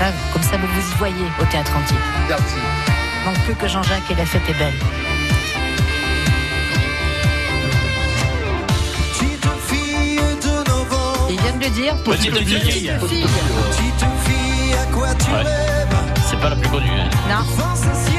[0.00, 1.96] Là, Comme ça, vous vous y voyez au Théâtre Antique.
[2.28, 2.54] Merci.
[3.24, 4.74] Donc plus que Jean-Jacques et la fête est belle.
[11.30, 11.94] Il vient de le dire.
[12.04, 12.92] Petite fille.
[13.00, 14.74] Petite fille.
[15.32, 15.44] Ouais.
[16.30, 16.86] C'est pas la plus connue.
[16.90, 17.08] hein.
[17.28, 18.17] Non.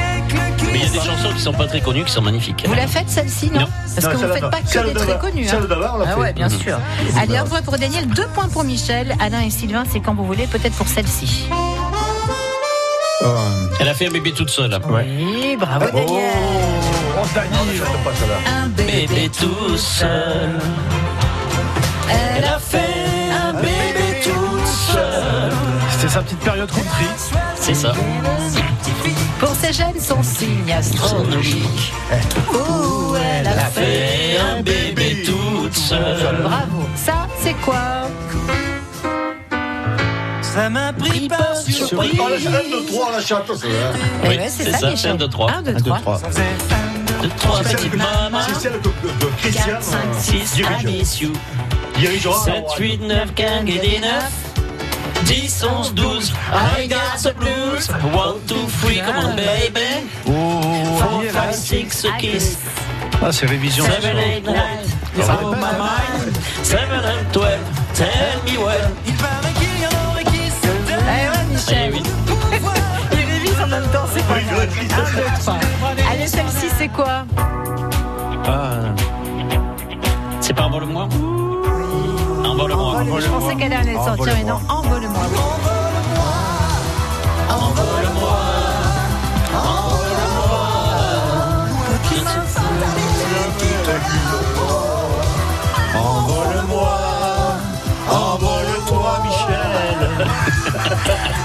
[0.72, 2.64] Mais il y a des chansons qui sont pas très connues qui sont magnifiques.
[2.66, 3.66] Vous la faites celle-ci, non, Non.
[3.94, 5.46] Parce Non, que vous celle-là, faites pas que des très connus.
[5.48, 5.66] Celle hein.
[5.68, 6.58] d'avant, on l'a Ah ouais, bien Mhm.
[6.60, 6.78] sûr.
[7.20, 10.24] Allez, un point pour Daniel, deux points pour Michel, Alain et Sylvain, c'est quand vous
[10.24, 11.46] voulez, peut-être pour celle-ci.
[13.80, 14.78] Elle a fait un bébé toute seule.
[14.88, 16.32] Oui, bravo Daniel.
[17.16, 17.82] Oh, Daniel.
[18.46, 19.06] Un bébé.
[19.08, 20.58] Bébé tout seul.
[22.08, 22.78] Elle a fait
[23.46, 25.52] un bébé toute seule.
[25.90, 27.06] C'était sa petite période country.
[27.56, 27.92] C'est ça.
[29.40, 31.92] Pour ces jeunes, son signe astrologique.
[32.52, 36.42] Où elle a fait un bébé toute seule.
[36.42, 36.82] Bravo.
[36.94, 38.08] Ça, c'est quoi?
[40.42, 42.12] Ça m'a pris par surprise.
[42.20, 43.92] Oh, la chaîne de 3, la chatte, c'est hein.
[44.24, 45.50] Eh Oui, ouais, c'est c'est ça, ça, un, deux, trois.
[45.52, 45.98] 1, 2, 3.
[47.22, 48.38] Deux, trois, C'est celle petite que- maman.
[48.48, 50.84] c'est celle que Christian 4, 5, euh, 6, I dirige.
[50.84, 51.32] miss you.
[51.98, 52.44] dirigera.
[52.44, 54.10] 7, 8, 9, 15 et des 9.
[55.30, 56.32] 10, 11, 12.
[56.52, 57.86] I got the blues.
[57.88, 60.10] 1, 2, 3, come on, baby.
[60.26, 62.58] Oh, 4, 5, 6, a kiss.
[63.22, 63.84] Ah, c'est révision.
[63.84, 64.56] 7, 8, 9.
[65.44, 66.36] Oh, my mind.
[66.64, 67.46] 7, 8, 12.
[67.94, 68.08] Tell
[68.44, 68.90] me when.
[69.06, 71.94] Il paraît qu'il y en aurait qui se Eh Michel.
[71.94, 72.56] Eh.
[73.12, 74.68] Il révise en même temps, c'est pas grave.
[74.80, 75.58] 1, 2, 3.
[76.10, 77.24] Allez, celle-ci, c'est quoi?
[78.46, 78.80] Ah,
[80.40, 81.08] C'est pas envole-moi
[82.60, 83.20] Envole-moi.
[83.20, 85.22] Je pensais qu'elle allait sortir, mais non, envole-moi.
[85.32, 85.38] oui.
[95.94, 96.98] Envole-moi,
[98.08, 100.28] envole-toi, Michel.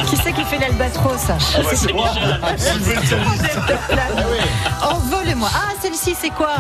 [0.08, 1.18] Qui c'est qui fait l'albatros
[1.74, 2.40] C'est Michel.
[4.82, 5.50] Envole-moi.
[5.54, 6.56] Ah, celle-ci, c'est quoi?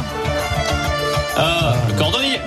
[1.37, 2.39] Ah, le cordonnier.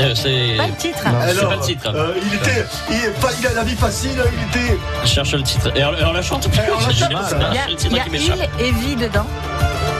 [0.00, 0.56] Euh, C'est.
[0.56, 0.98] Pas le titre.
[1.02, 1.92] C'est pas le titre.
[1.94, 4.78] euh, il était, il, est pas- il a la vie facile, il était.
[5.04, 5.70] Je cherche le titre.
[5.76, 8.38] Et on, la chante Il y a, le titre il y a qui m'échappe.
[8.58, 9.26] il et vie dedans.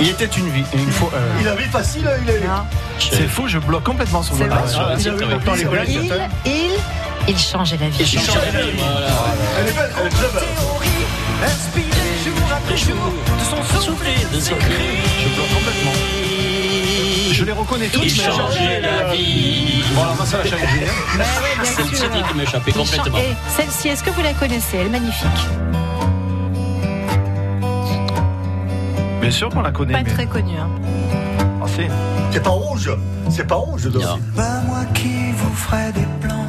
[0.01, 1.11] Il était une vie, une fois.
[1.15, 2.41] euh, Il a vu facile, il est.
[2.99, 4.35] C'est fou, je bloque complètement son.
[4.51, 5.99] Ah, Il collègues
[6.47, 6.71] Il, il,
[7.29, 7.99] il changeait la vie.
[9.59, 10.49] Elle est belle, elle est très belle.
[11.43, 11.87] Inspiré
[12.25, 14.73] jour après jour de son souffler, de ses cris.
[15.23, 15.93] Je bloque complètement.
[17.41, 19.83] Je les reconnais tous, Il mais changeait la vie.
[19.95, 20.57] Voilà, moi ça va changer.
[20.63, 20.91] hein.
[21.17, 23.17] Mais ouais, C'est le titre qui m'échappait complètement.
[23.17, 24.77] Et celle-ci, est-ce que vous la connaissez?
[24.77, 25.27] Elle est magnifique.
[29.23, 29.95] Bien sûr qu'on la connaît.
[29.95, 30.59] Pas mais- très connue.
[30.59, 30.69] hein.
[31.63, 31.89] Ah, c'est-
[32.31, 32.91] C'est pas rouge.
[33.31, 33.87] C'est pas rouge.
[33.87, 34.01] Non.
[34.37, 36.47] Pas moi qui vous ferai des plans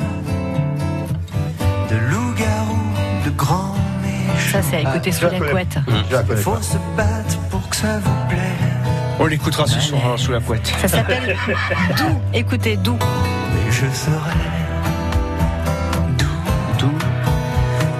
[1.89, 2.79] de loup-garou,
[3.25, 4.51] de grands méchants.
[4.51, 5.77] Ça, c'est à écouter Ah, sous la couette.
[6.27, 8.41] Connais Faut se battre pour que ça vous plaise.
[9.23, 10.65] On l'écoutera ce soir sous la couette.
[10.81, 11.37] Ça s'appelle
[11.95, 12.19] Doux.
[12.33, 12.97] Écoutez, Doux.
[13.53, 14.35] Mais je serai
[16.17, 16.25] doux,
[16.79, 16.97] doux,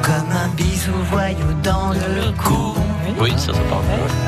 [0.01, 2.73] comme un bisou voyou dans le cou.
[3.19, 3.83] Oui, ça, ça parle.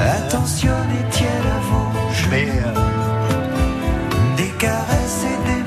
[0.07, 1.89] Attentionnez tiède à vos.
[2.29, 2.75] Mais euh,
[4.37, 5.63] Des caresses et des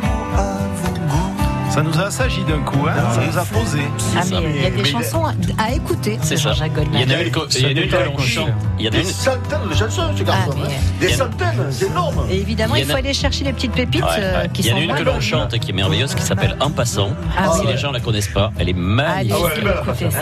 [1.77, 2.95] Ça nous a assagi d'un coup, hein.
[3.13, 3.81] ça nous a posé.
[4.17, 5.25] Ah, mais il y a des mais- chansons
[5.59, 6.19] à écouter.
[6.23, 6.53] C'est ça.
[6.55, 7.11] Jean-Jacques Il y en Goldman.
[7.13, 8.49] a une que- il y en a une que l'on chante.
[8.79, 10.53] Il y en a des centaines de chansons, ce garçon.
[10.57, 10.69] Ah, hein.
[11.01, 12.27] Des en a- centaines, c'est énorme.
[12.31, 14.81] Et évidemment, Il faut aller chercher les petites pépites euh, qui Il y en sont
[14.81, 17.11] a une que l'on chante qui est merveilleuse qui s'appelle En passant.
[17.37, 19.35] Ah si les gens la connaissent pas, elle est magnifique.
[19.69, 20.19] Ah ça.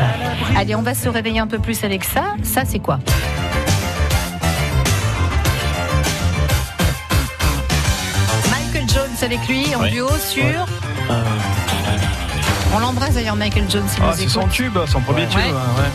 [0.58, 2.34] Allez, on va se réveiller un peu plus avec ça.
[2.42, 2.98] Ça, c'est quoi?
[8.50, 10.66] Michael Jones avec lui en duo sur.
[12.74, 15.36] On l'embrasse d'ailleurs, Michael Jones, s'il Ah, c'est son tube, son premier tube.
[15.38, 15.50] Ouais.
[15.50, 15.90] hein, ouais.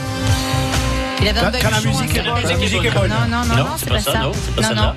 [1.22, 3.10] Il avait un Quand- quand la musique est bonne, ça la musique est bonne.
[3.10, 4.20] Non, non, non, non, c'est pas ça.
[4.20, 4.94] non, c'est pas Non, non.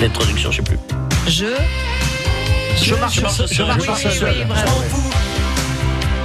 [0.00, 0.78] L'introduction, je sais plus.
[1.26, 1.46] Je.
[2.82, 3.48] Je marche je seul.
[3.50, 4.28] Je marche seul.
[4.28, 4.82] oui, oui, bravo.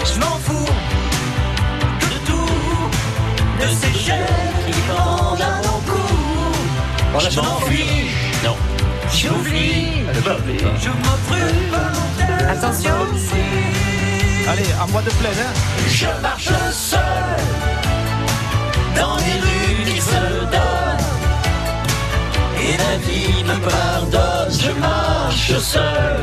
[0.03, 0.65] Je m'en fous
[2.01, 4.17] de tout, de ces jeunes
[4.67, 7.29] qui pendent à nos coups.
[7.31, 8.09] Je m'enfuis.
[9.13, 10.03] J'oublie,
[10.79, 11.35] je m'offre.
[12.49, 12.91] Attention.
[14.49, 15.45] Allez, en voix de plaine.
[15.89, 16.99] Je marche seul
[18.95, 21.07] dans les rues qui se donnent.
[22.59, 26.19] Et la vie me pardonne, je marche seul.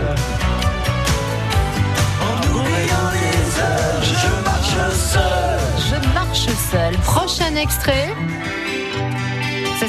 [2.29, 5.61] En oubliant les heures, je marche seul.
[5.91, 6.95] Je marche seul.
[7.05, 8.15] Prochain extrait.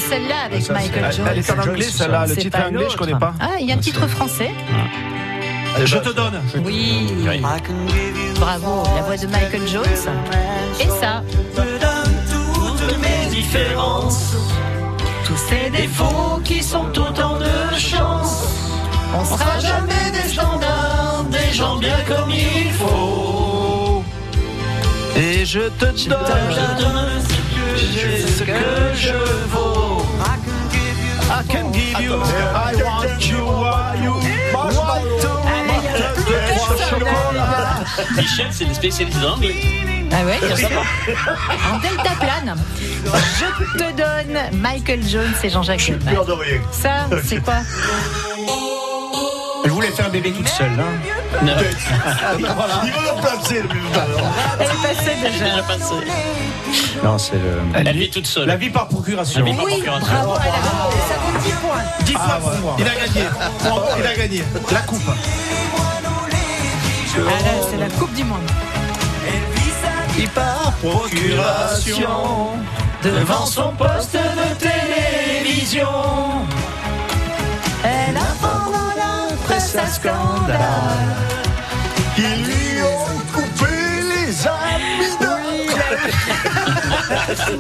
[0.10, 1.28] Celle-là avec Ça, Michael Jones.
[1.30, 2.26] Elle est en anglais, celle-là.
[2.26, 3.34] Le titre anglais, je connais pas.
[3.40, 4.52] Ah, il y a un titre français.
[5.86, 6.42] Je te donne.
[6.66, 7.14] Oui.
[7.28, 7.42] Oui.
[8.40, 9.84] Bravo, la voix de Michael Jones.
[10.80, 11.24] Et ça,
[11.56, 14.36] te donne toutes mes différences,
[15.26, 18.48] tous ces défauts qui sont autant de chance.
[19.16, 24.04] on sera jamais des standards, des gens bien comme il faut.
[25.16, 25.98] Et je te donne.
[25.98, 28.54] Je donne ce que j'ai, ce que
[28.96, 29.14] je
[29.50, 29.79] vaux.
[31.32, 34.14] I can give you, I want you, why you
[34.86, 35.30] want to.
[38.16, 39.56] Michel, c'est une spécialiste en anglais.
[40.12, 40.70] Ah ouais, bien sûr.
[41.72, 42.56] En delta plane.
[43.06, 46.14] Je te donne Michael Jones et Jean-Jacques Goldman.
[46.16, 46.62] Peur de rien.
[46.72, 47.60] Ça, c'est quoi?
[49.96, 50.68] Faire bébé toute seule.
[50.80, 51.44] Hein.
[51.44, 51.52] Non.
[52.40, 54.32] Il va le placer, le tout à l'heure.
[54.60, 55.46] Elle est passée Elle est déjà.
[55.46, 56.08] déjà passée.
[57.04, 57.60] Non, c'est le.
[57.74, 58.48] Elle vit toute seule.
[58.48, 59.44] La vie par procuration.
[59.44, 60.08] La vie par Oui, procuration.
[60.14, 62.06] bravo, elle a ça vaut 10 points.
[62.06, 62.56] 10 Ah, fois ouais.
[62.58, 62.76] pour moi.
[62.80, 63.24] Il a gagné.
[64.00, 64.44] Il a gagné.
[64.72, 65.02] La coupe.
[67.18, 68.40] Ah là, c'est la Coupe du Monde.
[70.36, 72.10] Par procuration
[73.04, 75.88] devant son poste de télévision.
[79.60, 80.58] La presse à scandale.
[82.18, 83.72] Ils lui ont coupé
[84.08, 85.28] les amis de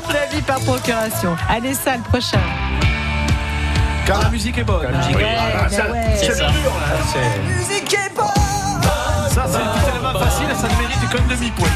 [0.13, 1.35] La vie par procuration.
[1.49, 2.39] Allez, ça, le prochain.
[4.05, 4.83] Car la musique est bonne.
[4.89, 6.15] La musique est Ah, ouais.
[6.17, 6.45] C'est ça.
[6.47, 6.97] dur, là.
[7.11, 7.41] C'est.
[7.73, 9.31] Musique est bonne.
[9.33, 11.67] Ça, c'est tellement facile, ça ne mérite qu'un demi-point.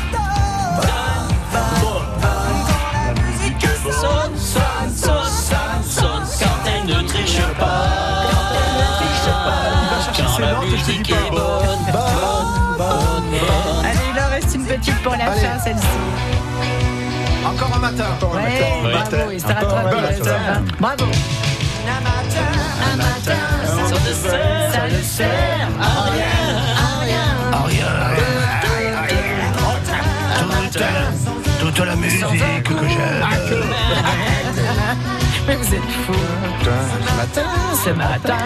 [14.83, 15.39] Petite pour la Allez.
[15.39, 15.87] fin, celle-ci.
[17.45, 18.05] Encore un matin.
[18.33, 19.89] Ouais, bravo, il s'est rattrapé.
[19.91, 20.59] Voilà, ça va.
[20.79, 21.05] Bravo.
[21.85, 22.51] Un matin,
[22.91, 26.35] un matin, ça ne sert, ça ne sert à rien,
[27.51, 27.93] à rien.
[31.59, 33.27] Toute la musique que j'aime.
[35.47, 36.13] Mais vous êtes fous.
[36.63, 37.49] Ce matin.
[37.83, 38.37] Ce matin,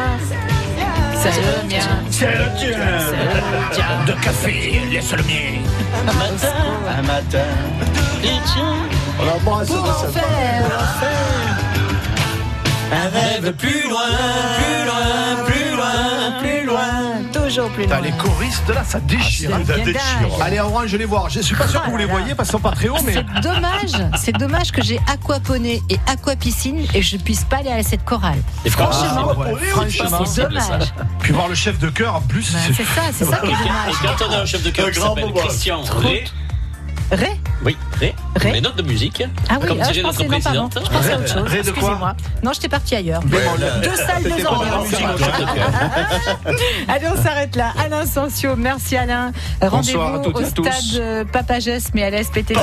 [1.22, 1.86] c'est le mien.
[2.10, 2.78] C'est le tien.
[3.00, 3.86] C'est le tien.
[4.06, 5.62] De café, laisse le mien.
[6.98, 7.48] Un matin.
[9.20, 10.20] On l'embrasse, Pour en ça, ça.
[10.20, 10.66] faire
[12.92, 14.12] Un rêve plus loin,
[14.58, 17.17] plus loin, plus loin, plus loin.
[17.48, 18.06] Toujours plus Putain, loin.
[18.06, 19.52] les choristes là, ça déchire.
[19.54, 19.98] Ah, bien dingue.
[20.42, 21.30] Allez, en orange, je vais les voir.
[21.30, 23.14] Je suis pas sûr que vous les voyez parce qu'ils sont pas très hauts, mais.
[23.14, 27.84] C'est dommage, c'est dommage que j'ai aquaponé et aquapiscine et je puisse pas aller à
[27.84, 28.40] cette chorale.
[28.66, 30.48] Et Franchement, Ah, ouais, franchement, c'est ça.
[30.48, 30.90] dommage.
[31.20, 32.52] Puis voir le chef de chœur en plus.
[32.54, 34.18] Bah, c'est ça, c'est ça qui est Et dommage.
[34.20, 35.34] quand on a un chef de chœur Un qui grand s'appelle.
[35.34, 36.26] Christian Ré,
[37.12, 37.40] Ré
[38.00, 38.52] Ré, Ré.
[38.54, 41.18] les notes de musique, Ah oui, comme ah, je notre non, pardon, je pensais à
[41.18, 41.56] autre chose.
[41.56, 42.16] Excusez-moi.
[42.44, 43.22] Non, j'étais parti ailleurs.
[43.24, 44.94] Deux salles, deux ambiances.
[46.88, 47.74] Allez, on s'arrête là.
[47.84, 49.32] Alain Sancio, merci Alain.
[49.62, 52.54] Rendez-vous au stade euh, Papagès, mais à la SPTT.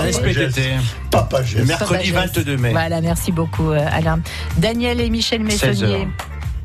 [1.10, 1.66] Papa Geste.
[1.66, 2.32] Mercredi Papagès.
[2.34, 2.70] 22 mai.
[2.70, 4.20] Voilà, merci beaucoup euh, Alain.
[4.58, 6.08] Daniel et Michel Messonnier.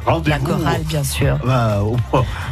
[0.06, 1.38] 16 La chorale, bien sûr.
[1.48, 1.98] Ah, au-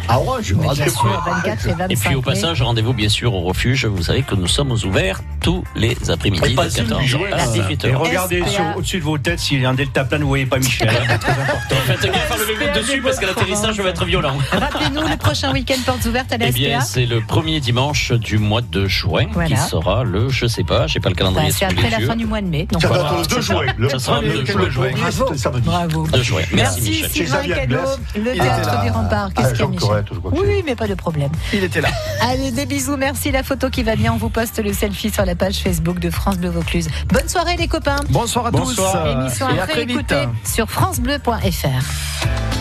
[0.09, 0.53] à Orange.
[0.53, 0.89] Bien rendez-vous.
[0.89, 3.85] sûr, 24 et 25 Et puis au passage, rendez-vous bien sûr au refuge.
[3.85, 7.31] Vous savez que nous sommes ouverts tous les après-midi Et de passez une 14 journée,
[7.33, 7.47] à là.
[7.47, 8.43] 18 Et regardez
[8.75, 10.89] au-dessus de vos têtes s'il y a un deltaplane, vous voyez pas Michel.
[10.89, 11.17] hein.
[11.17, 11.75] Très important.
[11.85, 14.37] Faites gaffe à lever dessus parce que l'atterrissage va être violent.
[14.51, 18.37] Rappelez-nous le prochain week-end portes ouvertes à la Eh bien, c'est le premier dimanche du
[18.37, 21.65] mois de juin qui sera le, je sais pas, j'ai pas le Bah, calendrier c'est
[21.69, 22.67] sous les après la fin du mois de mai.
[22.71, 23.65] Donc Ça être le 2 juin.
[23.89, 24.89] Ça sera le premier 2 week-end de juin.
[25.11, 25.61] c'est.
[25.63, 26.07] Bravo.
[26.07, 26.41] De juin.
[26.53, 27.03] Merci,
[27.39, 27.99] Xavier Cadeau, Blesse.
[28.25, 28.83] le théâtre là.
[28.83, 29.29] des remparts.
[29.35, 31.29] Ah, Qu'est-ce qu'il y a, Michel Corrette, je crois que Oui, mais pas de problème.
[31.53, 31.89] Il était là.
[32.21, 33.31] Allez, des bisous, merci.
[33.31, 36.09] La photo qui va bien, on vous poste le selfie sur la page Facebook de
[36.09, 36.88] France Bleu Vaucluse.
[37.09, 37.99] Bonne soirée, les copains.
[38.09, 39.03] Bonsoir à Bonsoir.
[39.03, 39.09] tous.
[39.11, 40.09] Émission Et à à très vite.
[40.11, 41.83] réécouter sur FranceBleu.fr.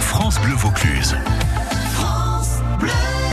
[0.01, 1.17] France Bleu Vaucluse.